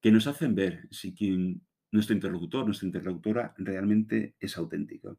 que 0.01 0.11
nos 0.11 0.27
hacen 0.27 0.55
ver 0.55 0.89
si 0.91 1.15
quien, 1.15 1.63
nuestro 1.91 2.15
interlocutor, 2.15 2.65
nuestra 2.65 2.87
interlocutora 2.87 3.55
realmente 3.59 4.37
es 4.41 4.57
auténtico. 4.57 5.19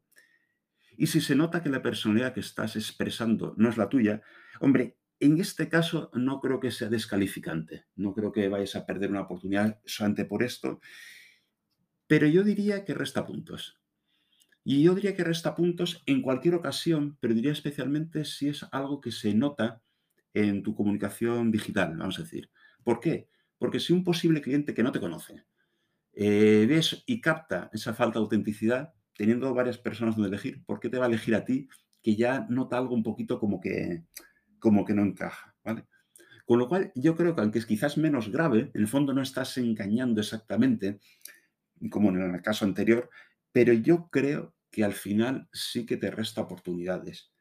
Y 0.98 1.08
si 1.08 1.22
se 1.22 1.36
nota 1.36 1.64
que 1.64 1.70
la 1.70 1.82
personalidad 1.82 2.34
que 2.34 2.40
estás 2.40 2.76
expresando 2.76 3.54
no 3.58 3.70
es 3.70 3.78
la 3.78 3.90
tuya, 3.90 4.22
hombre, 4.60 4.98
en 5.20 5.40
este 5.40 5.70
caso 5.70 6.10
no 6.14 6.40
creo 6.40 6.60
que 6.60 6.72
sea 6.72 6.90
descalificante, 6.90 7.86
no 7.96 8.14
creo 8.14 8.32
que 8.32 8.50
vayas 8.50 8.76
a 8.76 8.86
perder 8.86 9.12
una 9.12 9.22
oportunidad 9.22 9.80
solamente 9.86 10.26
por 10.26 10.44
esto, 10.44 10.82
pero 12.12 12.28
yo 12.28 12.44
diría 12.44 12.84
que 12.84 12.94
resta 12.94 13.26
puntos. 13.26 13.80
Y 14.66 14.84
yo 14.84 14.94
diría 14.96 15.16
que 15.16 15.24
resta 15.24 15.56
puntos 15.56 16.04
en 16.06 16.22
cualquier 16.22 16.56
ocasión, 16.56 17.18
pero 17.22 17.34
diría 17.34 17.54
especialmente 17.54 18.26
si 18.26 18.50
es 18.50 18.68
algo 18.74 19.00
que 19.00 19.14
se 19.14 19.34
nota 19.34 19.82
en 20.34 20.62
tu 20.62 20.76
comunicación 20.76 21.52
digital, 21.52 21.96
vamos 21.96 22.20
a 22.20 22.24
decir. 22.24 22.50
¿Por 22.84 23.00
qué? 23.00 23.30
Porque 23.58 23.80
si 23.80 23.94
un 23.94 24.04
posible 24.04 24.42
cliente 24.42 24.74
que 24.74 24.84
no 24.84 24.92
te 24.92 25.00
conoce 25.00 25.46
eh, 26.12 26.66
ves 26.68 27.02
y 27.06 27.22
capta 27.22 27.70
esa 27.72 27.94
falta 27.94 28.20
de 28.20 28.24
autenticidad, 28.24 28.94
teniendo 29.16 29.54
varias 29.54 29.78
personas 29.78 30.18
donde 30.18 30.28
elegir, 30.28 30.66
¿por 30.66 30.82
qué 30.82 30.90
te 30.90 30.98
va 30.98 31.06
a 31.06 31.08
elegir 31.08 31.34
a 31.34 31.46
ti 31.46 31.70
que 32.04 32.18
ya 32.18 32.46
nota 32.50 32.78
algo 32.78 32.94
un 32.94 33.04
poquito 33.04 33.40
como 33.40 33.62
que, 33.62 34.04
como 34.60 34.84
que 34.84 34.94
no 34.94 35.04
encaja? 35.04 35.56
¿vale? 35.64 35.86
Con 36.46 36.60
lo 36.60 36.68
cual, 36.68 36.92
yo 36.94 37.16
creo 37.16 37.36
que 37.36 37.42
aunque 37.42 37.60
es 37.60 37.66
quizás 37.66 37.98
menos 37.98 38.30
grave, 38.30 38.70
en 38.74 38.82
el 38.82 38.90
fondo 38.90 39.14
no 39.14 39.22
estás 39.22 39.58
engañando 39.58 40.20
exactamente, 40.20 41.00
como 41.90 42.10
en 42.10 42.36
el 42.36 42.42
caso 42.42 42.66
anterior, 42.66 43.10
pero 43.52 43.74
yo 43.74 44.10
creo 44.10 44.56
que 44.70 44.84
al 44.84 44.94
final 44.94 45.50
sí 45.52 45.86
que 45.86 45.98
te 45.98 46.12
resta 46.12 46.42
oportunidades. 46.42 47.32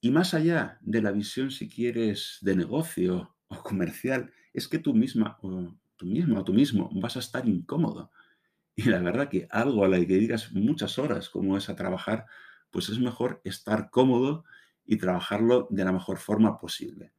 Y 0.00 0.10
más 0.10 0.34
allá 0.34 0.78
de 0.80 1.02
la 1.02 1.12
visión, 1.12 1.50
si 1.50 1.68
quieres, 1.68 2.38
de 2.40 2.56
negocio 2.56 3.36
o 3.48 3.62
comercial, 3.62 4.32
es 4.52 4.66
que 4.68 4.78
tú 4.78 4.94
misma 4.94 5.38
o 5.42 5.74
tú 5.96 6.06
mismo 6.06 6.40
o 6.40 6.44
tú 6.44 6.52
mismo 6.52 6.90
vas 6.94 7.16
a 7.16 7.20
estar 7.20 7.46
incómodo. 7.46 8.10
Y 8.74 8.84
la 8.84 9.00
verdad 9.00 9.28
que 9.28 9.46
algo 9.50 9.84
a 9.84 9.88
la 9.88 9.98
que 9.98 10.16
digas 10.16 10.52
muchas 10.52 10.98
horas 10.98 11.28
como 11.28 11.56
es 11.56 11.68
a 11.68 11.76
trabajar, 11.76 12.26
pues 12.70 12.88
es 12.88 12.98
mejor 12.98 13.40
estar 13.44 13.90
cómodo 13.90 14.44
y 14.86 14.96
trabajarlo 14.96 15.68
de 15.70 15.84
la 15.84 15.92
mejor 15.92 16.18
forma 16.18 16.58
posible. 16.58 17.12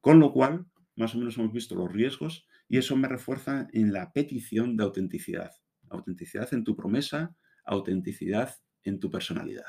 Con 0.00 0.18
lo 0.20 0.32
cual, 0.32 0.66
más 0.94 1.14
o 1.14 1.18
menos 1.18 1.36
hemos 1.36 1.52
visto 1.52 1.74
los 1.74 1.92
riesgos 1.92 2.46
y 2.68 2.78
eso 2.78 2.96
me 2.96 3.08
refuerza 3.08 3.68
en 3.72 3.92
la 3.92 4.12
petición 4.12 4.76
de 4.76 4.84
autenticidad. 4.84 5.52
Autenticidad 5.88 6.52
en 6.52 6.64
tu 6.64 6.74
promesa, 6.74 7.36
autenticidad 7.64 8.54
en 8.82 8.98
tu 8.98 9.10
personalidad. 9.10 9.66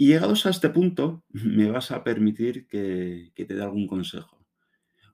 Y 0.00 0.06
llegados 0.06 0.46
a 0.46 0.50
este 0.50 0.70
punto, 0.70 1.24
me 1.30 1.70
vas 1.70 1.90
a 1.90 2.04
permitir 2.04 2.66
que, 2.66 3.32
te 3.34 3.54
dé 3.54 3.62
algún 3.62 3.86
consejo. 3.86 4.38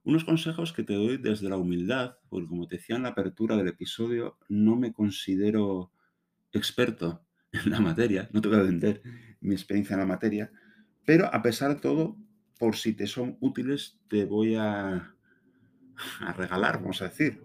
Unos 0.02 0.24
consejos 0.24 0.74
que 0.74 0.82
te 0.82 0.92
doy 0.92 1.16
desde 1.16 1.48
la 1.48 1.56
humildad, 1.56 2.16
porque 2.28 2.48
como 2.48 2.68
te 2.68 2.76
decía 2.76 2.96
en 2.96 3.04
la 3.04 3.10
apertura 3.10 3.56
del 3.56 3.68
episodio, 3.68 4.38
no 4.50 4.76
me 4.76 4.92
considero 4.92 5.92
experto 6.52 7.24
en 7.52 7.70
la 7.70 7.80
materia, 7.80 8.28
no 8.32 8.42
te 8.42 8.48
voy 8.48 8.58
a 8.58 8.62
vender 8.62 9.02
mi 9.40 9.54
experiencia 9.54 9.94
en 9.94 10.00
la 10.00 10.06
materia, 10.06 10.52
pero 11.04 11.32
a 11.32 11.42
pesar 11.42 11.74
de 11.74 11.80
todo, 11.80 12.16
por 12.58 12.76
si 12.76 12.92
te 12.92 13.06
son 13.06 13.36
útiles, 13.40 13.98
te 14.08 14.24
voy 14.24 14.54
a, 14.56 15.14
a 16.20 16.32
regalar, 16.32 16.80
vamos 16.80 17.02
a 17.02 17.08
decir, 17.08 17.42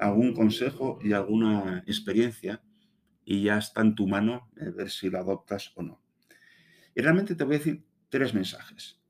algún 0.00 0.34
consejo 0.34 0.98
y 1.02 1.12
alguna 1.12 1.84
experiencia 1.86 2.62
y 3.24 3.44
ya 3.44 3.58
está 3.58 3.80
en 3.80 3.94
tu 3.94 4.06
mano 4.06 4.50
ver 4.54 4.90
si 4.90 5.10
lo 5.10 5.18
adoptas 5.18 5.72
o 5.76 5.82
no. 5.82 6.00
Y 6.94 7.00
realmente 7.00 7.34
te 7.34 7.44
voy 7.44 7.56
a 7.56 7.58
decir 7.58 7.84
tres 8.08 8.34
mensajes. 8.34 9.00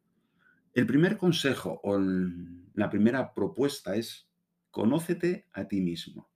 El 0.73 0.87
primer 0.87 1.17
consejo 1.17 1.81
o 1.83 1.99
la 1.99 2.91
primera 2.91 3.35
propuesta 3.35 3.97
es 3.97 4.29
conócete 4.71 5.47
a 5.53 5.69
ti 5.69 5.81
mismo. 5.81 6.29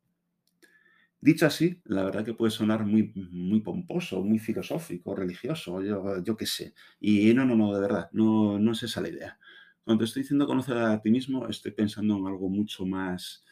Dicho 1.20 1.46
así, 1.46 1.80
la 1.84 2.04
verdad 2.04 2.24
que 2.24 2.34
puede 2.34 2.52
sonar 2.52 2.84
muy, 2.86 3.12
muy 3.32 3.60
pomposo, 3.60 4.22
muy 4.22 4.38
filosófico, 4.38 5.16
religioso, 5.16 5.82
yo, 5.82 6.22
yo 6.22 6.36
qué 6.36 6.46
sé. 6.46 6.74
Y 7.00 7.34
no, 7.34 7.44
no, 7.44 7.56
no, 7.56 7.74
de 7.74 7.80
verdad, 7.80 8.08
no, 8.12 8.58
no 8.58 8.72
es 8.72 8.84
esa 8.84 9.00
la 9.00 9.08
idea. 9.08 9.38
Cuando 9.82 10.04
estoy 10.04 10.22
diciendo 10.22 10.46
conocer 10.46 10.76
a 10.76 11.00
ti 11.02 11.10
mismo, 11.10 11.48
estoy 11.48 11.72
pensando 11.72 12.16
en 12.16 12.26
algo 12.26 12.48
mucho 12.48 12.86
más, 12.86 13.44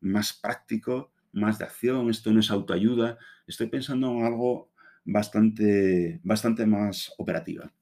más 0.00 0.32
práctico, 0.34 1.12
más 1.32 1.58
de 1.58 1.64
acción. 1.64 2.10
Esto 2.10 2.32
no 2.32 2.40
es 2.40 2.50
autoayuda. 2.50 3.18
Estoy 3.46 3.68
pensando 3.68 4.10
en 4.12 4.24
algo 4.24 4.70
bastante, 5.04 6.20
bastante 6.24 6.66
más 6.66 7.12
operativa. 7.18 7.72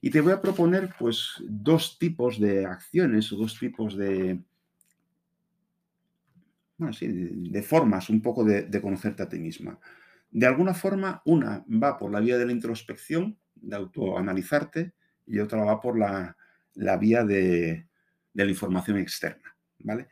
Y 0.00 0.10
te 0.10 0.20
voy 0.20 0.32
a 0.32 0.40
proponer 0.42 0.94
pues 0.98 1.34
dos 1.48 1.98
tipos 1.98 2.40
de 2.40 2.66
acciones 2.66 3.32
o 3.32 3.36
dos 3.36 3.58
tipos 3.58 3.96
de, 3.96 4.42
bueno, 6.76 6.92
sí, 6.92 7.06
de, 7.08 7.62
formas 7.62 8.10
un 8.10 8.20
poco 8.20 8.44
de, 8.44 8.80
conocerte 8.80 9.22
a 9.22 9.28
ti 9.28 9.38
misma. 9.38 9.78
De 10.30 10.46
alguna 10.46 10.74
forma, 10.74 11.22
una 11.24 11.64
va 11.68 11.98
por 11.98 12.10
la 12.10 12.20
vía 12.20 12.38
de 12.38 12.46
la 12.46 12.52
introspección, 12.52 13.38
de 13.54 13.76
autoanalizarte, 13.76 14.94
y 15.26 15.38
otra 15.38 15.64
va 15.64 15.80
por 15.80 15.98
la, 15.98 16.36
vía 16.98 17.24
de, 17.24 17.86
de, 18.32 18.44
la 18.44 18.50
información 18.50 18.98
externa. 18.98 19.56
¿vale? 19.78 20.08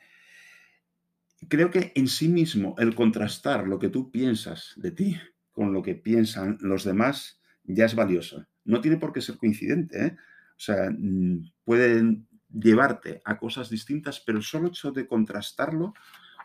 Creo 1.49 1.71
que 1.71 1.93
en 1.95 2.07
sí 2.07 2.29
mismo 2.29 2.75
el 2.79 2.95
contrastar 2.95 3.67
lo 3.67 3.79
que 3.79 3.89
tú 3.89 4.11
piensas 4.11 4.75
de 4.77 4.91
ti 4.91 5.17
con 5.53 5.73
lo 5.73 5.83
que 5.83 5.95
piensan 5.95 6.59
los 6.61 6.85
demás 6.85 7.41
ya 7.65 7.85
es 7.85 7.95
valioso. 7.95 8.47
No 8.65 8.81
tiene 8.81 8.97
por 8.97 9.13
qué 9.13 9.21
ser 9.21 9.37
coincidente, 9.37 10.07
¿eh? 10.07 10.17
O 10.17 10.63
sea, 10.63 10.91
mm, 10.91 11.53
pueden 11.65 12.29
llevarte 12.53 13.23
a 13.25 13.39
cosas 13.39 13.71
distintas, 13.71 14.21
pero 14.21 14.39
el 14.39 14.45
solo 14.45 14.69
hecho 14.69 14.91
de 14.93 15.07
contrastarlo, 15.07 15.95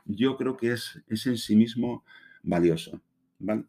yo 0.05 0.37
creo 0.37 0.55
que 0.57 0.71
es, 0.71 1.01
es 1.07 1.25
en 1.27 1.37
sí 1.37 1.55
mismo 1.55 2.03
valioso. 2.43 3.01
¿vale? 3.39 3.65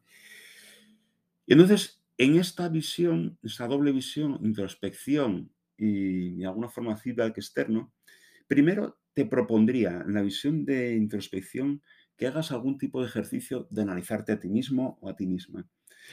Y 1.47 1.53
entonces, 1.53 2.03
en 2.19 2.37
esta 2.37 2.69
visión, 2.69 3.39
esta 3.43 3.67
doble 3.67 3.93
visión, 3.93 4.39
introspección 4.43 5.51
y 5.77 6.37
de 6.37 6.47
alguna 6.47 6.69
forma 6.69 6.97
feedback 6.97 7.39
externo, 7.39 7.93
primero 8.47 8.99
te 9.15 9.25
propondría 9.27 10.03
en 10.07 10.15
la 10.15 10.23
visión 10.23 10.65
de 10.65 10.97
introspección 10.97 11.83
que 12.17 12.27
hagas 12.27 12.53
algún 12.53 12.79
tipo 12.79 13.01
de 13.01 13.09
ejercicio 13.09 13.67
de 13.71 13.83
analizarte 13.83 14.33
a 14.33 14.41
ti 14.41 14.49
mismo 14.49 14.99
o 15.01 15.09
a 15.09 15.17
ti 15.17 15.27
misma. 15.27 15.67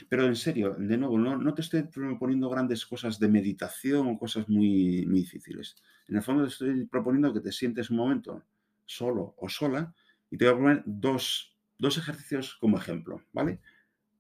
Pero 0.10 0.26
en 0.26 0.36
serio, 0.36 0.76
de 0.78 0.98
nuevo, 0.98 1.18
no, 1.18 1.54
te 1.54 1.62
estoy 1.62 1.84
proponiendo 1.84 2.50
grandes 2.50 2.86
cosas 2.86 3.20
de 3.20 3.28
meditación 3.28 4.08
o 4.08 4.18
cosas 4.18 4.50
muy, 4.50 5.06
muy 5.06 5.20
difíciles. 5.22 5.76
En 6.08 6.16
el 6.16 6.24
fondo 6.24 6.44
te 6.44 6.50
estoy 6.50 6.86
proponiendo 6.86 7.34
que 7.34 7.42
te 7.42 7.52
sientes 7.52 7.90
un 7.90 7.98
momento 7.98 8.44
solo 8.86 9.36
o 9.38 9.50
sola 9.50 9.94
y 10.34 10.38
te 10.38 10.46
voy 10.46 10.54
a 10.56 10.58
poner 10.58 10.84
dos, 10.88 11.56
dos 11.78 12.00
ejercicios 12.00 12.56
como 12.56 12.80
ejemplo, 12.80 13.24
¿vale? 13.34 13.60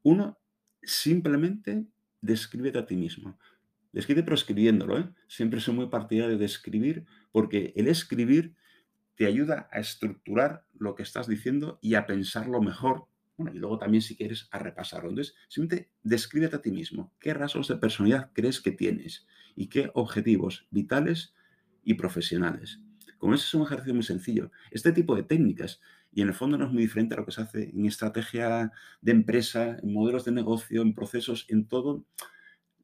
Uno, 0.04 0.40
simplemente 0.84 1.88
descríbete 2.22 2.78
a 2.78 2.86
ti 2.86 2.96
mismo. 2.96 3.40
Describe 3.92 4.22
pero 4.22 4.36
escribiéndolo, 4.36 5.00
¿eh? 5.00 5.10
Siempre 5.28 5.60
soy 5.60 5.74
muy 5.74 5.88
partidario 5.88 6.38
de 6.38 6.46
escribir 6.46 7.08
porque 7.32 7.74
el 7.76 7.88
escribir 7.88 8.54
te 9.16 9.26
ayuda 9.26 9.68
a 9.72 9.80
estructurar 9.80 10.68
lo 10.78 10.94
que 10.94 11.02
estás 11.02 11.28
diciendo 11.28 11.80
y 11.82 11.96
a 11.96 12.06
pensarlo 12.06 12.62
mejor. 12.62 13.08
Bueno, 13.36 13.56
y 13.56 13.58
luego 13.58 13.80
también 13.80 14.04
si 14.04 14.16
quieres 14.16 14.48
a 14.52 14.60
repasarlo. 14.60 15.10
Entonces, 15.10 15.34
simplemente 15.48 15.92
descríbete 16.04 16.58
a 16.58 16.62
ti 16.62 16.70
mismo. 16.70 17.12
¿Qué 17.20 17.34
rasgos 17.34 17.70
de 17.70 17.78
personalidad 17.78 18.30
crees 18.34 18.62
que 18.62 18.72
tienes? 18.72 19.26
¿Y 19.56 19.66
qué 19.66 19.90
objetivos 19.96 20.68
vitales 20.70 21.34
y 21.84 21.96
profesionales? 21.96 22.84
Como 23.24 23.36
ese 23.36 23.46
es 23.46 23.54
un 23.54 23.62
ejercicio 23.62 23.94
muy 23.94 24.04
sencillo. 24.04 24.52
Este 24.70 24.92
tipo 24.92 25.16
de 25.16 25.24
técnicas, 25.24 25.80
y 26.16 26.22
en 26.22 26.28
el 26.28 26.34
fondo 26.34 26.58
no 26.58 26.66
es 26.66 26.72
muy 26.72 26.84
diferente 26.84 27.16
a 27.16 27.18
lo 27.18 27.26
que 27.26 27.32
se 27.32 27.42
hace 27.42 27.70
en 27.70 27.86
estrategia 27.86 28.72
de 29.02 29.12
empresa, 29.12 29.78
en 29.82 29.94
modelos 29.94 30.26
de 30.26 30.32
negocio, 30.32 30.82
en 30.82 30.94
procesos, 30.94 31.46
en 31.50 31.68
todo, 31.68 32.06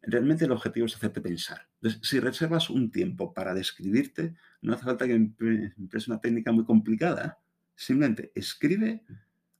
realmente 0.01 0.45
el 0.45 0.51
objetivo 0.51 0.85
es 0.85 0.95
hacerte 0.95 1.21
pensar. 1.21 1.67
Entonces, 1.75 2.01
si 2.07 2.19
reservas 2.19 2.69
un 2.69 2.91
tiempo 2.91 3.33
para 3.33 3.53
describirte, 3.53 4.35
no 4.61 4.73
hace 4.73 4.85
falta 4.85 5.05
que 5.05 5.13
emplees 5.13 6.07
una 6.07 6.19
técnica 6.19 6.51
muy 6.51 6.65
complicada. 6.65 7.39
Simplemente 7.75 8.31
escribe 8.35 9.03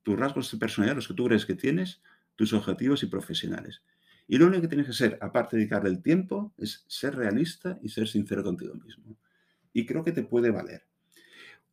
tus 0.04 0.18
rasgos 0.18 0.52
de 0.52 0.58
personalidad, 0.58 0.96
los 0.96 1.08
que 1.08 1.14
tú 1.14 1.26
crees 1.26 1.46
que 1.46 1.56
tienes, 1.56 2.02
tus 2.36 2.54
objetivos 2.54 3.04
y 3.04 3.08
profesionales. 3.08 3.84
Y 4.28 4.38
lo 4.38 4.48
único 4.48 4.64
que 4.64 4.68
tienes 4.68 4.88
que 4.88 4.94
ser, 4.94 5.18
aparte 5.22 5.56
de 5.56 5.62
dedicarle 5.62 5.90
el 5.90 6.02
tiempo, 6.02 6.54
es 6.58 6.86
ser 6.88 7.16
realista 7.16 7.80
y 7.82 7.90
ser 7.90 8.08
sincero 8.08 8.44
contigo 8.44 8.74
mismo. 8.76 9.18
Y 9.74 9.86
creo 9.86 10.04
que 10.04 10.12
te 10.12 10.24
puede 10.24 10.52
valer. 10.52 10.88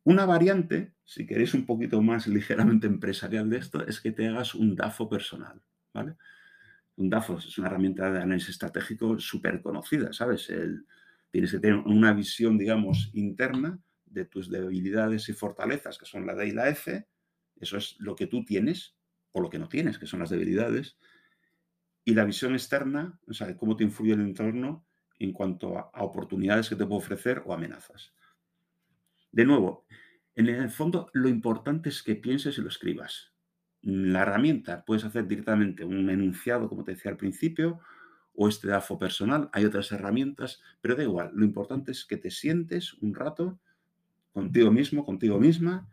Una 0.07 0.25
variante, 0.25 0.93
si 1.03 1.25
queréis 1.25 1.53
un 1.53 1.65
poquito 1.65 2.01
más 2.01 2.27
ligeramente 2.27 2.87
empresarial 2.87 3.49
de 3.49 3.57
esto, 3.57 3.85
es 3.85 3.99
que 3.99 4.13
te 4.13 4.25
hagas 4.25 4.55
un 4.55 4.73
DAFO 4.73 5.09
personal. 5.09 5.61
¿vale? 5.93 6.15
un 6.95 7.09
DAFO 7.09 7.39
es 7.39 7.57
una 7.57 7.67
herramienta 7.67 8.09
de 8.09 8.21
análisis 8.21 8.51
estratégico 8.51 9.19
súper 9.19 9.61
conocida, 9.61 10.13
¿sabes? 10.13 10.49
tienes 11.29 11.51
que 11.51 11.59
tener 11.59 11.75
una 11.79 12.13
visión, 12.13 12.57
digamos, 12.57 13.09
interna 13.15 13.81
de 14.05 14.23
tus 14.23 14.49
debilidades 14.49 15.27
y 15.27 15.33
fortalezas, 15.33 15.97
que 15.97 16.05
son 16.05 16.25
la 16.25 16.35
D 16.35 16.47
y 16.47 16.51
la 16.51 16.69
F. 16.69 17.05
Eso 17.57 17.75
es 17.75 17.97
lo 17.99 18.15
que 18.15 18.27
tú 18.27 18.45
tienes 18.45 18.95
o 19.33 19.41
lo 19.41 19.49
que 19.49 19.59
no 19.59 19.67
tienes, 19.67 19.99
que 19.99 20.05
son 20.05 20.21
las 20.21 20.29
debilidades. 20.29 20.97
Y 22.05 22.13
la 22.13 22.23
visión 22.23 22.53
externa, 22.53 23.19
o 23.27 23.33
sea, 23.33 23.57
cómo 23.57 23.75
te 23.75 23.83
influye 23.83 24.13
el 24.13 24.21
entorno 24.21 24.87
en 25.19 25.33
cuanto 25.33 25.77
a, 25.77 25.91
a 25.93 26.03
oportunidades 26.05 26.69
que 26.69 26.77
te 26.77 26.85
puede 26.85 26.99
ofrecer 26.99 27.43
o 27.45 27.53
amenazas. 27.53 28.13
De 29.31 29.45
nuevo, 29.45 29.85
en 30.35 30.47
el 30.47 30.69
fondo, 30.69 31.09
lo 31.13 31.29
importante 31.29 31.89
es 31.89 32.03
que 32.03 32.15
pienses 32.15 32.57
y 32.57 32.61
lo 32.61 32.69
escribas 32.69 33.33
la 33.81 34.23
herramienta. 34.23 34.83
Puedes 34.85 35.05
hacer 35.05 35.27
directamente 35.27 35.85
un 35.85 36.09
enunciado, 36.09 36.67
como 36.67 36.83
te 36.83 36.91
decía 36.91 37.11
al 37.11 37.17
principio, 37.17 37.79
o 38.33 38.47
este 38.49 38.67
DAFO 38.67 38.99
personal. 38.99 39.49
Hay 39.53 39.65
otras 39.65 39.91
herramientas, 39.91 40.61
pero 40.81 40.95
da 40.95 41.03
igual. 41.03 41.31
Lo 41.33 41.45
importante 41.45 41.91
es 41.91 42.05
que 42.05 42.17
te 42.17 42.29
sientes 42.29 42.93
un 42.95 43.15
rato 43.15 43.59
contigo 44.33 44.71
mismo, 44.71 45.05
contigo 45.05 45.39
misma, 45.39 45.89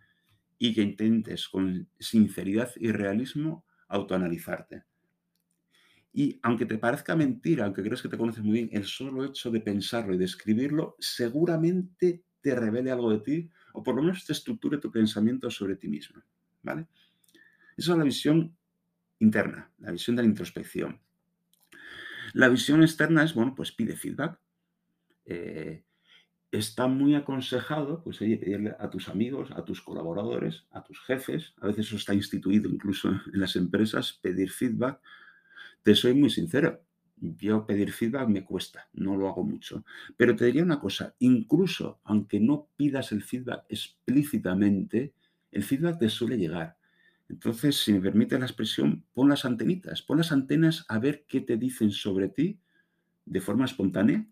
y 0.59 0.75
que 0.75 0.83
intentes 0.83 1.49
con 1.49 1.89
sinceridad 1.99 2.71
y 2.77 2.91
realismo 2.91 3.65
autoanalizarte. 3.89 4.83
Y 6.13 6.39
aunque 6.43 6.67
te 6.67 6.79
parezca 6.79 7.17
mentira, 7.17 7.65
aunque 7.65 7.83
crees 7.83 8.03
que 8.03 8.09
te 8.09 8.19
conoces 8.19 8.43
muy 8.43 8.55
bien, 8.55 8.71
el 8.73 8.85
solo 8.85 9.25
hecho 9.25 9.51
de 9.51 9.61
pensarlo 9.61 10.15
y 10.15 10.19
de 10.19 10.25
escribirlo 10.25 10.97
seguramente 10.99 12.23
te 12.45 12.55
revele 12.55 12.91
algo 12.91 13.11
de 13.11 13.21
ti, 13.21 13.51
o 13.73 13.83
por 13.83 13.95
lo 13.95 14.03
menos 14.03 14.27
te 14.27 14.35
estructure 14.35 14.77
tu 14.77 14.93
pensamiento 14.93 15.51
sobre 15.51 15.77
ti 15.77 15.89
mismo. 15.89 16.23
¿Vale? 16.63 16.87
Esa 17.75 17.93
es 17.93 17.99
la 17.99 18.05
visión 18.05 18.55
interna, 19.19 19.73
la 19.79 19.91
visión 19.91 20.15
de 20.15 20.23
la 20.23 20.29
introspección. 20.29 21.01
La 22.35 22.49
visión 22.51 22.83
externa 22.83 23.25
es, 23.25 23.33
bueno, 23.33 23.55
pues 23.55 23.73
pide 23.73 23.97
feedback. 23.97 24.39
Eh, 25.25 25.85
está 26.51 26.87
muy 26.87 27.15
aconsejado, 27.15 28.03
pues 28.05 28.19
pedirle 28.19 28.77
a 28.79 28.91
tus 28.91 29.09
amigos, 29.09 29.51
a 29.53 29.65
tus 29.65 29.81
colaboradores, 29.81 30.67
a 30.71 30.85
tus 30.85 31.01
jefes, 31.01 31.55
a 31.63 31.69
veces 31.69 31.87
eso 31.87 31.97
está 31.97 32.13
instituido 32.13 32.69
incluso 32.69 33.09
en 33.09 33.41
las 33.41 33.57
empresas, 33.57 34.19
pedir 34.21 34.51
feedback. 34.51 35.01
Te 35.83 35.95
soy 35.95 36.13
muy 36.13 36.29
sincero, 36.29 36.85
yo 37.17 37.67
pedir 37.67 37.93
feedback 37.93 38.29
me 38.29 38.45
cuesta, 38.45 38.89
no 38.93 39.17
lo 39.17 39.29
hago 39.29 39.45
mucho. 39.45 39.85
Pero 40.17 40.37
te 40.37 40.47
diría 40.47 40.63
una 40.63 40.81
cosa, 40.81 41.15
incluso 41.21 42.01
aunque 42.05 42.41
no 42.41 42.69
pidas 42.77 43.13
el 43.13 43.23
feedback 43.23 43.65
explícitamente, 43.69 45.15
el 45.53 45.63
feedback 45.63 45.99
te 45.99 46.09
suele 46.09 46.37
llegar. 46.37 46.77
Entonces, 47.29 47.77
si 47.77 47.93
me 47.93 48.01
permite 48.01 48.39
la 48.39 48.47
expresión, 48.47 49.05
pon 49.15 49.29
las 49.29 49.45
antenitas, 49.45 50.03
pon 50.03 50.19
las 50.19 50.33
antenas 50.33 50.85
a 50.89 50.99
ver 50.99 51.25
qué 51.27 51.41
te 51.41 51.57
dicen 51.57 51.91
sobre 51.91 52.29
ti 52.29 52.59
de 53.25 53.41
forma 53.41 53.65
espontánea 53.65 54.27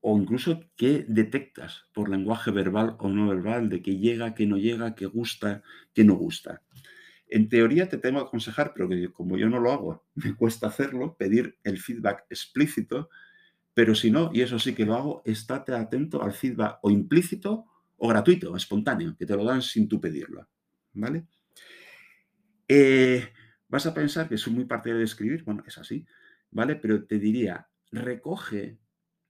o 0.00 0.16
incluso 0.18 0.60
qué 0.76 1.04
detectas 1.08 1.86
por 1.92 2.08
lenguaje 2.08 2.50
verbal 2.50 2.96
o 2.98 3.08
no 3.08 3.28
verbal 3.28 3.68
de 3.68 3.82
que 3.82 3.98
llega, 3.98 4.34
que 4.34 4.46
no 4.46 4.56
llega, 4.56 4.94
que 4.94 5.06
gusta, 5.06 5.62
que 5.94 6.04
no 6.04 6.14
gusta. 6.14 6.62
En 7.28 7.48
teoría 7.48 7.88
te 7.88 7.98
tengo 7.98 8.20
que 8.20 8.26
aconsejar, 8.26 8.72
pero 8.74 8.88
que 8.88 9.12
como 9.12 9.36
yo 9.36 9.48
no 9.48 9.60
lo 9.60 9.72
hago, 9.72 10.04
me 10.14 10.34
cuesta 10.34 10.68
hacerlo, 10.68 11.16
pedir 11.16 11.58
el 11.64 11.78
feedback 11.78 12.26
explícito, 12.30 13.08
pero 13.74 13.94
si 13.94 14.10
no, 14.10 14.30
y 14.32 14.40
eso 14.40 14.58
sí 14.58 14.74
que 14.74 14.86
lo 14.86 14.94
hago, 14.94 15.22
estate 15.24 15.74
atento 15.74 16.22
al 16.22 16.32
feedback 16.32 16.78
o 16.82 16.90
implícito 16.90 17.66
o 17.98 18.08
gratuito, 18.08 18.56
espontáneo, 18.56 19.16
que 19.18 19.26
te 19.26 19.36
lo 19.36 19.44
dan 19.44 19.62
sin 19.62 19.88
tú 19.88 20.00
pedirlo. 20.00 20.48
¿Vale? 20.94 21.26
Eh, 22.68 23.28
vas 23.68 23.86
a 23.86 23.94
pensar 23.94 24.28
que 24.28 24.38
soy 24.38 24.54
muy 24.54 24.64
partidario 24.64 25.00
de 25.00 25.04
escribir, 25.04 25.44
bueno, 25.44 25.62
es 25.66 25.78
así, 25.78 26.06
¿vale? 26.50 26.76
Pero 26.76 27.04
te 27.04 27.18
diría, 27.18 27.68
recoge 27.92 28.78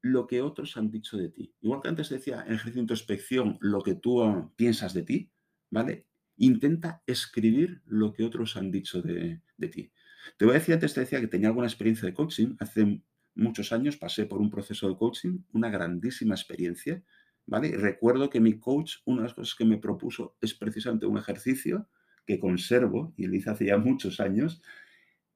lo 0.01 0.27
que 0.27 0.41
otros 0.43 0.77
han 0.77 0.91
dicho 0.91 1.17
de 1.17 1.29
ti. 1.29 1.55
Igual 1.61 1.81
que 1.83 1.89
antes 1.89 2.09
decía 2.09 2.45
en 2.47 2.55
ejercicio 2.55 2.75
de 2.75 2.81
introspección 2.81 3.59
lo 3.61 3.83
que 3.83 3.95
tú 3.95 4.53
piensas 4.57 4.95
de 4.95 5.03
ti, 5.03 5.31
¿vale? 5.71 6.07
Intenta 6.37 7.03
escribir 7.07 7.83
lo 7.87 8.13
que 8.13 8.25
otros 8.25 8.57
han 8.57 8.71
dicho 8.71 9.03
de, 9.03 9.41
de 9.57 9.69
ti. 9.69 9.93
Te 10.37 10.45
voy 10.45 10.55
a 10.55 10.59
decir, 10.59 10.75
antes 10.75 10.95
te 10.95 11.01
decía 11.01 11.21
que 11.21 11.29
tenía 11.29 11.49
alguna 11.49 11.67
experiencia 11.67 12.07
de 12.07 12.15
coaching. 12.15 12.57
Hace 12.59 13.01
muchos 13.35 13.73
años 13.73 13.97
pasé 13.97 14.27
por 14.27 14.41
un 14.41 14.51
proceso 14.51 14.89
de 14.89 14.97
coaching, 14.97 15.39
una 15.53 15.71
grandísima 15.71 16.35
experiencia, 16.35 17.03
¿vale? 17.47 17.77
recuerdo 17.77 18.29
que 18.31 18.41
mi 18.41 18.59
coach, 18.59 18.97
una 19.05 19.23
de 19.23 19.29
las 19.29 19.35
cosas 19.35 19.55
que 19.55 19.65
me 19.65 19.79
propuso 19.79 20.37
es 20.41 20.55
precisamente 20.55 21.07
un 21.07 21.19
ejercicio 21.19 21.89
que 22.27 22.41
conservo, 22.41 23.15
y 23.17 23.27
lo 23.27 23.37
hice 23.37 23.51
hace 23.51 23.67
ya 23.67 23.79
muchos 23.79 24.19
años, 24.19 24.61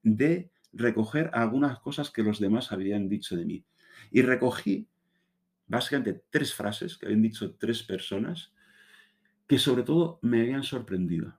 de 0.03 0.51
recoger 0.73 1.31
algunas 1.33 1.79
cosas 1.79 2.11
que 2.11 2.23
los 2.23 2.41
demás 2.41 2.73
habían 2.73 3.09
dicho 3.09 3.37
de 3.37 3.45
mí. 3.45 3.65
Y 4.11 4.23
recogí 4.23 4.89
básicamente 5.67 6.25
tres 6.31 6.53
frases 6.53 6.97
que 6.97 7.07
habían 7.07 7.23
dicho 7.23 7.55
tres 7.55 7.83
personas 7.83 8.53
que 9.51 9.59
sobre 9.59 9.83
todo 9.83 10.21
me 10.23 10.43
habían 10.43 10.63
sorprendido. 10.63 11.37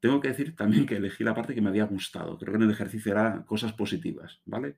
Tengo 0.00 0.20
que 0.20 0.28
decir 0.28 0.54
también 0.54 0.84
que 0.84 0.96
elegí 0.96 1.24
la 1.24 1.34
parte 1.34 1.54
que 1.54 1.62
me 1.62 1.70
había 1.70 1.86
gustado. 1.86 2.36
Creo 2.36 2.52
que 2.52 2.56
en 2.58 2.64
el 2.64 2.70
ejercicio 2.70 3.12
era 3.12 3.46
cosas 3.46 3.72
positivas, 3.72 4.42
¿vale? 4.44 4.76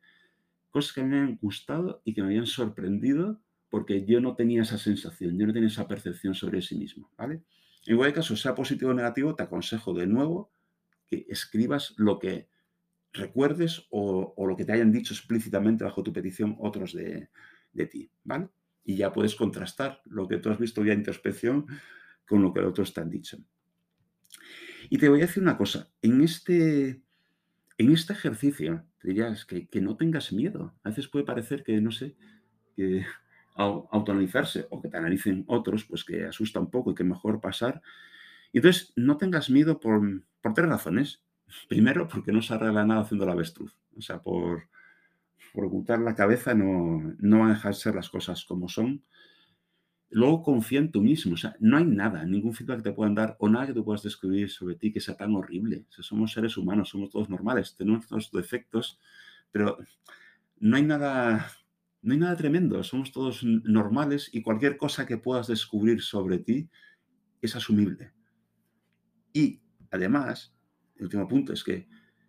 Cosas 0.70 0.92
que 0.92 1.02
me 1.02 1.18
habían 1.18 1.38
gustado 1.38 2.02
y 2.04 2.14
que 2.14 2.22
me 2.22 2.28
habían 2.28 2.46
sorprendido 2.46 3.40
porque 3.68 4.06
yo 4.06 4.20
no 4.20 4.36
tenía 4.36 4.62
esa 4.62 4.78
sensación, 4.78 5.36
yo 5.36 5.48
no 5.48 5.52
tenía 5.52 5.66
esa 5.66 5.88
percepción 5.88 6.34
sobre 6.34 6.62
sí 6.62 6.78
mismo, 6.78 7.10
¿vale? 7.18 7.42
En 7.84 7.96
cualquier 7.96 8.14
caso, 8.14 8.36
sea 8.36 8.54
positivo 8.54 8.92
o 8.92 8.94
negativo, 8.94 9.34
te 9.34 9.42
aconsejo 9.42 9.92
de 9.92 10.06
nuevo 10.06 10.52
que 11.08 11.26
escribas 11.28 11.94
lo 11.96 12.20
que 12.20 12.46
recuerdes 13.12 13.88
o, 13.90 14.36
lo 14.46 14.56
que 14.56 14.64
te 14.64 14.74
hayan 14.74 14.92
dicho 14.92 15.14
explícitamente 15.14 15.82
bajo 15.82 16.04
tu 16.04 16.12
petición 16.12 16.54
otros 16.60 16.92
de, 16.92 17.28
ti, 17.90 18.08
¿vale? 18.22 18.50
Y 18.84 18.94
ya 18.94 19.12
puedes 19.12 19.34
contrastar 19.34 20.00
lo 20.04 20.28
que 20.28 20.38
tú 20.38 20.48
has 20.50 20.60
visto 20.60 20.80
vía 20.82 20.94
introspección 20.94 21.66
con 22.28 22.42
lo 22.42 22.52
que 22.52 22.60
otros 22.60 22.92
te 22.92 23.00
han 23.00 23.10
dicho. 23.10 23.38
Y 24.90 24.98
te 24.98 25.08
voy 25.08 25.20
a 25.20 25.26
decir 25.26 25.42
una 25.42 25.56
cosa, 25.56 25.90
en 26.02 26.22
este 26.22 27.02
en 27.78 27.92
este 27.92 28.12
ejercicio, 28.12 28.84
te 29.00 29.08
dirías 29.08 29.44
que, 29.44 29.68
que 29.68 29.80
no 29.80 29.96
tengas 29.96 30.32
miedo. 30.32 30.74
A 30.82 30.88
veces 30.88 31.06
puede 31.06 31.24
parecer 31.24 31.62
que, 31.62 31.80
no 31.80 31.92
sé, 31.92 32.16
que 32.74 33.06
autoanalizarse 33.54 34.66
o 34.70 34.80
que 34.80 34.88
te 34.88 34.96
analicen 34.96 35.44
otros, 35.46 35.84
pues 35.84 36.04
que 36.04 36.26
asusta 36.26 36.58
un 36.60 36.70
poco 36.70 36.90
y 36.90 36.94
que 36.96 37.04
mejor 37.04 37.40
pasar. 37.40 37.80
Y 38.52 38.58
entonces, 38.58 38.92
no 38.96 39.16
tengas 39.16 39.48
miedo 39.48 39.78
por, 39.78 40.00
por 40.42 40.54
tres 40.54 40.68
razones. 40.68 41.22
Primero, 41.68 42.08
porque 42.08 42.32
no 42.32 42.42
se 42.42 42.54
arregla 42.54 42.84
nada 42.84 43.02
haciendo 43.02 43.24
la 43.24 43.32
avestruz. 43.32 43.76
O 43.96 44.02
sea, 44.02 44.20
por, 44.22 44.68
por 45.54 45.64
ocultar 45.64 46.00
la 46.00 46.16
cabeza 46.16 46.54
no, 46.54 47.14
no 47.18 47.38
van 47.38 47.50
a 47.50 47.54
dejar 47.54 47.74
ser 47.74 47.94
las 47.94 48.10
cosas 48.10 48.44
como 48.44 48.68
son. 48.68 49.04
Luego 50.10 50.42
confía 50.42 50.78
en 50.78 50.90
tú 50.90 51.02
mismo. 51.02 51.34
O 51.34 51.36
sea, 51.36 51.54
no 51.60 51.76
hay 51.76 51.84
nada, 51.84 52.24
ningún 52.24 52.54
feedback 52.54 52.78
que 52.78 52.90
te 52.90 52.92
puedan 52.92 53.14
dar 53.14 53.36
o 53.38 53.48
nada 53.48 53.66
que 53.66 53.74
tú 53.74 53.84
puedas 53.84 54.02
descubrir 54.02 54.50
sobre 54.50 54.74
ti 54.76 54.92
que 54.92 55.00
sea 55.00 55.16
tan 55.16 55.34
horrible. 55.34 55.84
O 55.98 56.02
somos 56.02 56.32
seres 56.32 56.56
humanos, 56.56 56.88
somos 56.88 57.10
todos 57.10 57.28
normales, 57.28 57.76
tenemos 57.76 58.10
nuestros 58.10 58.42
defectos, 58.42 58.98
pero 59.52 59.78
no 60.60 60.76
hay 60.76 60.82
nada, 60.82 61.50
no 62.02 62.12
hay 62.14 62.18
nada 62.18 62.36
tremendo. 62.36 62.82
Somos 62.82 63.12
todos 63.12 63.44
normales 63.44 64.30
y 64.32 64.42
cualquier 64.42 64.76
cosa 64.78 65.06
que 65.06 65.18
puedas 65.18 65.46
descubrir 65.46 66.00
sobre 66.00 66.38
ti 66.38 66.70
es 67.42 67.54
asumible. 67.54 68.12
Y 69.32 69.60
además, 69.90 70.54
el 70.96 71.04
último 71.04 71.28
punto 71.28 71.52
es 71.52 71.62
que, 71.62 71.86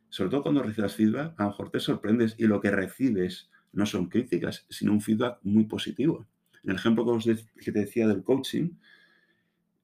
sobre 0.09 0.31
todo 0.31 0.43
cuando 0.43 0.63
recibas 0.63 0.95
feedback, 0.95 1.39
a 1.39 1.43
lo 1.43 1.49
mejor 1.49 1.71
te 1.71 1.79
sorprendes 1.79 2.35
y 2.37 2.45
lo 2.45 2.59
que 2.59 2.71
recibes 2.71 3.49
no 3.71 3.85
son 3.85 4.09
críticas, 4.09 4.65
sino 4.69 4.91
un 4.91 5.01
feedback 5.01 5.39
muy 5.43 5.65
positivo. 5.65 6.27
El 6.63 6.75
ejemplo 6.75 7.05
que, 7.19 7.71
te 7.71 7.79
decía 7.79 8.07
del 8.07 8.23
coaching, 8.23 8.71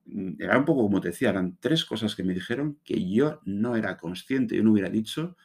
mm, 0.05 0.41
era 0.41 0.57
un 0.57 0.65
poco 0.65 0.83
como 0.83 1.01
te 1.01 1.09
decía, 1.09 1.29
eran 1.29 1.57
tres 1.59 1.85
cosas 1.85 2.15
que 2.15 2.23
me 2.23 2.33
dijeron 2.33 2.79
que 2.83 3.09
yo 3.09 3.41
no 3.45 3.75
era 3.75 3.97
consciente, 3.97 4.55
yo 4.55 4.63
no 4.63 4.71
hubiera 4.71 4.89
dicho 4.89 5.35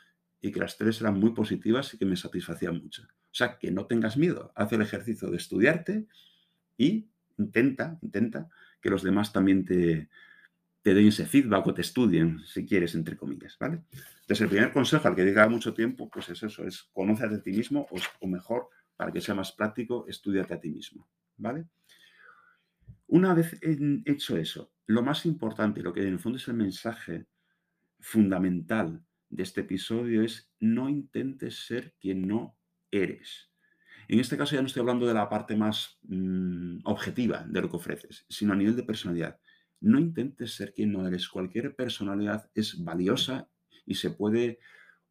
y 0.40 0.52
que 0.52 0.60
las 0.60 0.76
tres 0.76 1.00
eran 1.00 1.18
muy 1.18 1.30
positivas 1.30 1.92
y 1.94 1.98
que 1.98 2.06
me 2.06 2.16
satisfacían 2.16 2.80
mucho. 2.82 3.02
O 3.02 3.34
sea, 3.34 3.58
que 3.58 3.70
no 3.70 3.86
tengas 3.86 4.16
miedo, 4.16 4.52
haz 4.56 4.72
el 4.72 4.82
ejercicio 4.82 5.30
de 5.30 5.36
estudiarte 5.36 6.06
y 6.76 7.08
intenta, 7.38 7.98
intenta 8.02 8.48
que 8.80 8.90
los 8.90 9.02
demás 9.02 9.32
también 9.32 9.64
te, 9.64 10.08
den 10.82 11.06
ese 11.06 11.26
feedback 11.26 11.66
o 11.66 11.74
te 11.74 11.82
estudien, 11.82 12.40
si 12.46 12.66
quieres, 12.66 12.94
entre 12.94 13.16
comillas, 13.16 13.56
¿vale? 13.58 13.82
Entonces, 14.22 14.40
el 14.40 14.48
primer 14.48 14.72
consejo 14.72 15.06
al 15.06 15.14
que 15.14 15.24
diga 15.24 15.48
mucho 15.48 15.74
tiempo, 15.74 16.08
pues 16.08 16.28
es 16.30 16.42
eso, 16.42 16.64
es 16.64 16.84
conocer 16.92 17.28
a 17.28 17.42
ti 17.42 17.52
mismo 17.52 17.86
o, 18.20 18.26
mejor, 18.26 18.68
para 18.96 19.12
que 19.12 19.20
sea 19.20 19.34
más 19.34 19.52
práctico, 19.52 20.06
estudiate 20.08 20.54
a 20.54 20.60
ti 20.60 20.70
mismo, 20.70 21.08
¿vale? 21.40 21.66
Una 23.07 23.35
vez 23.35 23.59
hecho 24.05 24.37
eso, 24.37 24.72
lo 24.87 25.03
más 25.03 25.26
importante, 25.26 25.83
lo 25.83 25.92
que 25.92 26.03
en 26.03 26.12
el 26.12 26.18
fondo 26.18 26.38
es 26.38 26.46
el 26.48 26.55
mensaje 26.55 27.26
fundamental 27.98 29.05
de 29.29 29.42
este 29.42 29.62
episodio 29.62 30.22
es 30.22 30.50
no 30.61 30.88
intentes 30.88 31.66
ser 31.66 31.94
quien 32.00 32.26
no 32.26 32.57
eres. 32.90 33.50
En 34.09 34.18
este 34.18 34.37
caso 34.37 34.55
ya 34.55 34.61
no 34.61 34.66
estoy 34.66 34.81
hablando 34.81 35.07
de 35.07 35.14
la 35.14 35.29
parte 35.29 35.55
más 35.57 35.98
mm, 36.03 36.81
objetiva 36.85 37.44
de 37.48 37.61
lo 37.61 37.70
que 37.70 37.76
ofreces, 37.76 38.26
sino 38.29 38.53
a 38.53 38.57
nivel 38.57 38.74
de 38.74 38.83
personalidad. 38.83 39.38
No 39.81 39.98
intentes 39.98 40.55
ser 40.55 40.74
quien 40.74 40.92
no 40.92 41.07
eres. 41.07 41.29
Cualquier 41.29 41.74
personalidad 41.76 42.50
es 42.55 42.83
valiosa 42.83 43.48
y 43.87 43.94
se 43.94 44.11
puede 44.11 44.59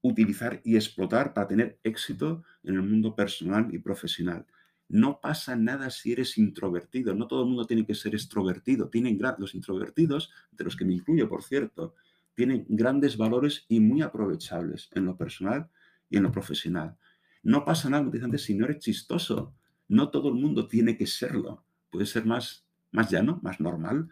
utilizar 0.01 0.61
y 0.63 0.75
explotar 0.75 1.33
para 1.33 1.47
tener 1.47 1.79
éxito 1.83 2.43
en 2.63 2.75
el 2.75 2.81
mundo 2.81 3.15
personal 3.15 3.73
y 3.73 3.79
profesional. 3.79 4.45
No 4.89 5.21
pasa 5.21 5.55
nada 5.55 5.91
si 5.91 6.11
eres 6.11 6.39
introvertido. 6.39 7.13
No 7.13 7.27
todo 7.27 7.43
el 7.43 7.47
mundo 7.47 7.65
tiene 7.65 7.85
que 7.85 7.93
ser 7.93 8.15
extrovertido. 8.15 8.89
Tienen 8.89 9.19
los 9.37 9.53
introvertidos, 9.53 10.31
de 10.51 10.63
los 10.63 10.75
que 10.75 10.83
me 10.83 10.95
incluyo, 10.95 11.29
por 11.29 11.43
cierto, 11.43 11.93
tienen 12.33 12.65
grandes 12.67 13.15
valores 13.15 13.65
y 13.69 13.79
muy 13.79 14.01
aprovechables 14.01 14.89
en 14.93 15.05
lo 15.05 15.15
personal 15.15 15.69
y 16.09 16.17
en 16.17 16.23
lo 16.23 16.31
profesional. 16.31 16.97
No 17.43 17.65
pasa 17.65 17.89
nada, 17.89 18.09
antes, 18.23 18.43
si 18.43 18.55
no 18.55 18.65
eres 18.65 18.79
chistoso. 18.79 19.53
No 19.87 20.09
todo 20.09 20.29
el 20.29 20.35
mundo 20.35 20.67
tiene 20.67 20.97
que 20.97 21.05
serlo. 21.05 21.63
Puede 21.91 22.07
ser 22.07 22.25
más, 22.25 22.65
más 22.91 23.11
llano, 23.11 23.39
más 23.43 23.59
normal 23.59 24.09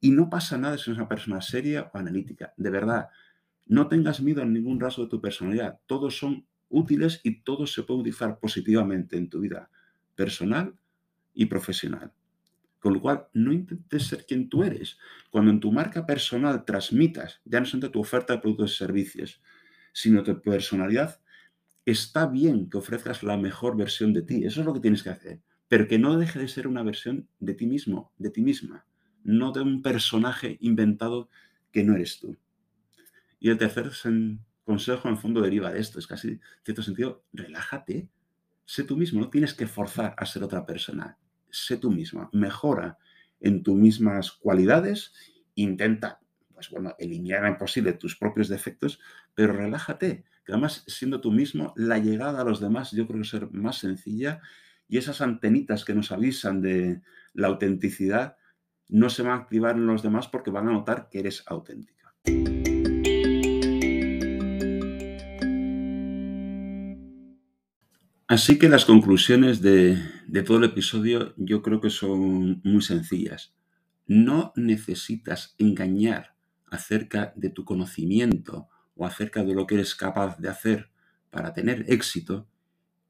y 0.00 0.10
no 0.10 0.30
pasa 0.30 0.56
nada 0.56 0.78
si 0.78 0.90
eres 0.90 0.98
una 0.98 1.08
persona 1.08 1.40
seria 1.42 1.90
o 1.92 1.98
analítica. 1.98 2.54
De 2.56 2.70
verdad, 2.70 3.08
no 3.66 3.88
tengas 3.88 4.20
miedo 4.20 4.42
en 4.42 4.52
ningún 4.52 4.80
rasgo 4.80 5.04
de 5.04 5.10
tu 5.10 5.20
personalidad. 5.20 5.80
Todos 5.86 6.18
son 6.18 6.46
útiles 6.68 7.20
y 7.24 7.40
todos 7.42 7.72
se 7.72 7.82
pueden 7.82 8.00
utilizar 8.00 8.38
positivamente 8.38 9.16
en 9.16 9.28
tu 9.28 9.40
vida 9.40 9.70
personal 10.14 10.74
y 11.32 11.46
profesional. 11.46 12.12
Con 12.78 12.94
lo 12.94 13.00
cual, 13.00 13.28
no 13.32 13.52
intentes 13.52 14.06
ser 14.06 14.26
quien 14.26 14.48
tú 14.48 14.62
eres. 14.62 14.98
Cuando 15.30 15.50
en 15.50 15.60
tu 15.60 15.72
marca 15.72 16.04
personal 16.04 16.64
transmitas, 16.64 17.40
ya 17.44 17.60
no 17.60 17.66
solamente 17.66 17.92
tu 17.92 18.00
oferta 18.00 18.34
de 18.34 18.40
productos 18.40 18.74
y 18.74 18.76
servicios, 18.76 19.42
sino 19.92 20.22
tu 20.22 20.40
personalidad, 20.42 21.20
está 21.86 22.26
bien 22.26 22.68
que 22.68 22.78
ofrezcas 22.78 23.22
la 23.22 23.36
mejor 23.36 23.76
versión 23.76 24.12
de 24.12 24.22
ti. 24.22 24.44
Eso 24.44 24.60
es 24.60 24.66
lo 24.66 24.74
que 24.74 24.80
tienes 24.80 25.02
que 25.02 25.10
hacer. 25.10 25.40
Pero 25.68 25.88
que 25.88 25.98
no 25.98 26.18
deje 26.18 26.38
de 26.38 26.48
ser 26.48 26.66
una 26.66 26.82
versión 26.82 27.26
de 27.40 27.54
ti 27.54 27.66
mismo, 27.66 28.12
de 28.18 28.30
ti 28.30 28.42
misma 28.42 28.84
no 29.24 29.52
de 29.52 29.62
un 29.62 29.82
personaje 29.82 30.58
inventado 30.60 31.28
que 31.72 31.82
no 31.82 31.96
eres 31.96 32.20
tú. 32.20 32.36
Y 33.40 33.50
el 33.50 33.58
tercer 33.58 33.90
consejo, 34.62 35.08
en 35.08 35.14
el 35.14 35.20
fondo, 35.20 35.40
deriva 35.40 35.72
de 35.72 35.80
esto. 35.80 35.98
Es 35.98 36.06
casi, 36.06 36.28
en 36.28 36.40
cierto 36.62 36.82
sentido, 36.82 37.24
relájate. 37.32 38.08
Sé 38.64 38.84
tú 38.84 38.96
mismo, 38.96 39.20
no 39.20 39.30
tienes 39.30 39.54
que 39.54 39.66
forzar 39.66 40.14
a 40.16 40.26
ser 40.26 40.42
otra 40.42 40.64
persona. 40.64 41.18
Sé 41.50 41.76
tú 41.76 41.90
misma, 41.90 42.30
mejora 42.32 42.98
en 43.40 43.62
tus 43.62 43.76
mismas 43.76 44.32
cualidades, 44.32 45.12
intenta, 45.54 46.20
pues 46.52 46.70
bueno, 46.70 46.94
eliminar 46.98 47.44
en 47.44 47.58
posible 47.58 47.92
tus 47.92 48.16
propios 48.16 48.48
defectos, 48.48 49.00
pero 49.34 49.52
relájate, 49.52 50.24
que 50.44 50.52
además 50.52 50.84
siendo 50.86 51.20
tú 51.20 51.30
mismo, 51.30 51.72
la 51.76 51.98
llegada 51.98 52.40
a 52.40 52.44
los 52.44 52.60
demás 52.60 52.90
yo 52.92 53.06
creo 53.06 53.20
que 53.20 53.28
ser 53.28 53.50
más 53.52 53.78
sencilla 53.78 54.40
y 54.88 54.98
esas 54.98 55.20
antenitas 55.20 55.84
que 55.84 55.94
nos 55.94 56.12
avisan 56.12 56.60
de 56.60 57.02
la 57.32 57.48
autenticidad 57.48 58.36
no 58.88 59.10
se 59.10 59.22
van 59.22 59.32
a 59.32 59.42
activar 59.42 59.76
en 59.76 59.86
los 59.86 60.02
demás 60.02 60.28
porque 60.28 60.50
van 60.50 60.68
a 60.68 60.72
notar 60.72 61.08
que 61.10 61.20
eres 61.20 61.42
auténtica. 61.46 62.14
Así 68.34 68.58
que 68.58 68.68
las 68.68 68.84
conclusiones 68.84 69.62
de, 69.62 69.96
todo 70.44 70.58
el 70.58 70.64
episodio 70.64 71.34
yo 71.36 71.62
creo 71.62 71.80
que 71.80 71.88
son 71.88 72.60
muy 72.64 72.82
sencillas. 72.82 73.54
No 74.08 74.52
necesitas 74.56 75.54
engañar 75.56 76.34
acerca 76.68 77.32
de 77.36 77.50
tu 77.50 77.64
conocimiento 77.64 78.68
o 78.96 79.06
acerca 79.06 79.44
de 79.44 79.54
lo 79.54 79.68
que 79.68 79.76
eres 79.76 79.94
capaz 79.94 80.36
de 80.40 80.48
hacer 80.48 80.90
para 81.30 81.54
tener 81.54 81.84
éxito 81.86 82.48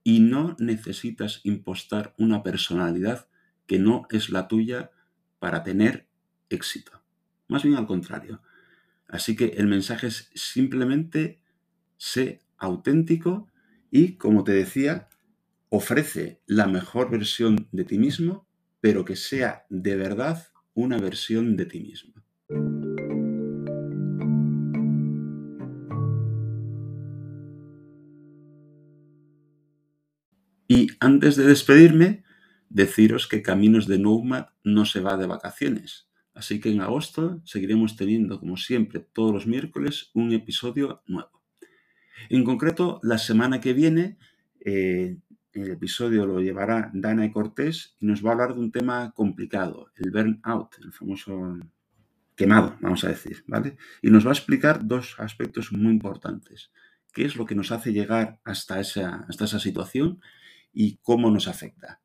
y 0.02 0.20
no 0.20 0.56
necesitas 0.58 1.40
impostar 1.44 2.14
una 2.18 2.42
personalidad 2.42 3.26
que 3.66 3.78
no 3.78 4.06
es 4.10 4.28
la 4.28 4.46
tuya 4.46 4.90
para 5.38 5.62
tener 5.62 6.06
éxito. 6.50 7.00
Más 7.48 7.62
bien 7.62 7.76
al 7.76 7.86
contrario. 7.86 8.42
Así 9.08 9.36
que 9.36 9.54
el 9.56 9.68
mensaje 9.68 10.08
es 10.08 10.30
simplemente 10.34 11.40
sé 11.96 12.42
auténtico 12.58 13.48
y, 13.90 14.16
como 14.16 14.44
te 14.44 14.52
decía, 14.52 15.08
ofrece 15.68 16.42
la 16.46 16.66
mejor 16.66 17.10
versión 17.10 17.68
de 17.72 17.84
ti 17.84 17.98
mismo, 17.98 18.46
pero 18.80 19.04
que 19.04 19.16
sea 19.16 19.64
de 19.70 19.96
verdad 19.96 20.46
una 20.74 20.98
versión 20.98 21.56
de 21.56 21.66
ti 21.66 21.80
mismo. 21.80 22.14
Y 30.68 30.88
antes 30.98 31.36
de 31.36 31.46
despedirme, 31.46 32.24
deciros 32.68 33.28
que 33.28 33.42
Caminos 33.42 33.86
de 33.86 33.98
Nomad 33.98 34.46
no 34.64 34.86
se 34.86 35.00
va 35.00 35.16
de 35.16 35.26
vacaciones. 35.26 36.08
Así 36.34 36.60
que 36.60 36.70
en 36.70 36.80
agosto 36.80 37.40
seguiremos 37.44 37.96
teniendo, 37.96 38.40
como 38.40 38.56
siempre, 38.56 39.00
todos 39.00 39.32
los 39.32 39.46
miércoles 39.46 40.10
un 40.14 40.32
episodio 40.32 41.02
nuevo. 41.06 41.42
En 42.28 42.42
concreto, 42.42 42.98
la 43.02 43.18
semana 43.18 43.60
que 43.60 43.72
viene, 43.72 44.18
eh, 44.64 45.18
el 45.54 45.70
episodio 45.70 46.26
lo 46.26 46.40
llevará 46.40 46.90
Dana 46.92 47.24
y 47.24 47.30
Cortés 47.30 47.96
y 48.00 48.06
nos 48.06 48.24
va 48.24 48.30
a 48.30 48.32
hablar 48.32 48.54
de 48.54 48.60
un 48.60 48.72
tema 48.72 49.12
complicado, 49.12 49.90
el 49.96 50.10
burnout, 50.10 50.76
el 50.82 50.92
famoso 50.92 51.58
quemado, 52.34 52.76
vamos 52.80 53.04
a 53.04 53.08
decir, 53.08 53.44
¿vale? 53.46 53.76
Y 54.02 54.10
nos 54.10 54.26
va 54.26 54.30
a 54.30 54.34
explicar 54.34 54.86
dos 54.86 55.14
aspectos 55.18 55.72
muy 55.72 55.92
importantes. 55.92 56.70
¿Qué 57.12 57.24
es 57.24 57.36
lo 57.36 57.46
que 57.46 57.54
nos 57.54 57.70
hace 57.70 57.92
llegar 57.92 58.40
hasta 58.44 58.80
esa, 58.80 59.24
hasta 59.28 59.44
esa 59.44 59.60
situación 59.60 60.20
y 60.72 60.96
cómo 61.02 61.30
nos 61.30 61.46
afecta? 61.46 62.00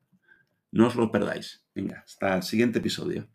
No 0.72 0.86
os 0.86 0.96
lo 0.96 1.12
perdáis. 1.12 1.66
Venga, 1.74 2.04
hasta 2.06 2.36
el 2.36 2.44
siguiente 2.44 2.78
episodio. 2.78 3.28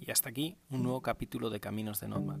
Y 0.00 0.10
hasta 0.10 0.30
aquí 0.30 0.58
un 0.68 0.82
nuevo 0.82 1.00
capítulo 1.00 1.48
de 1.48 1.60
Caminos 1.60 2.00
de 2.00 2.08
Nomad, 2.08 2.40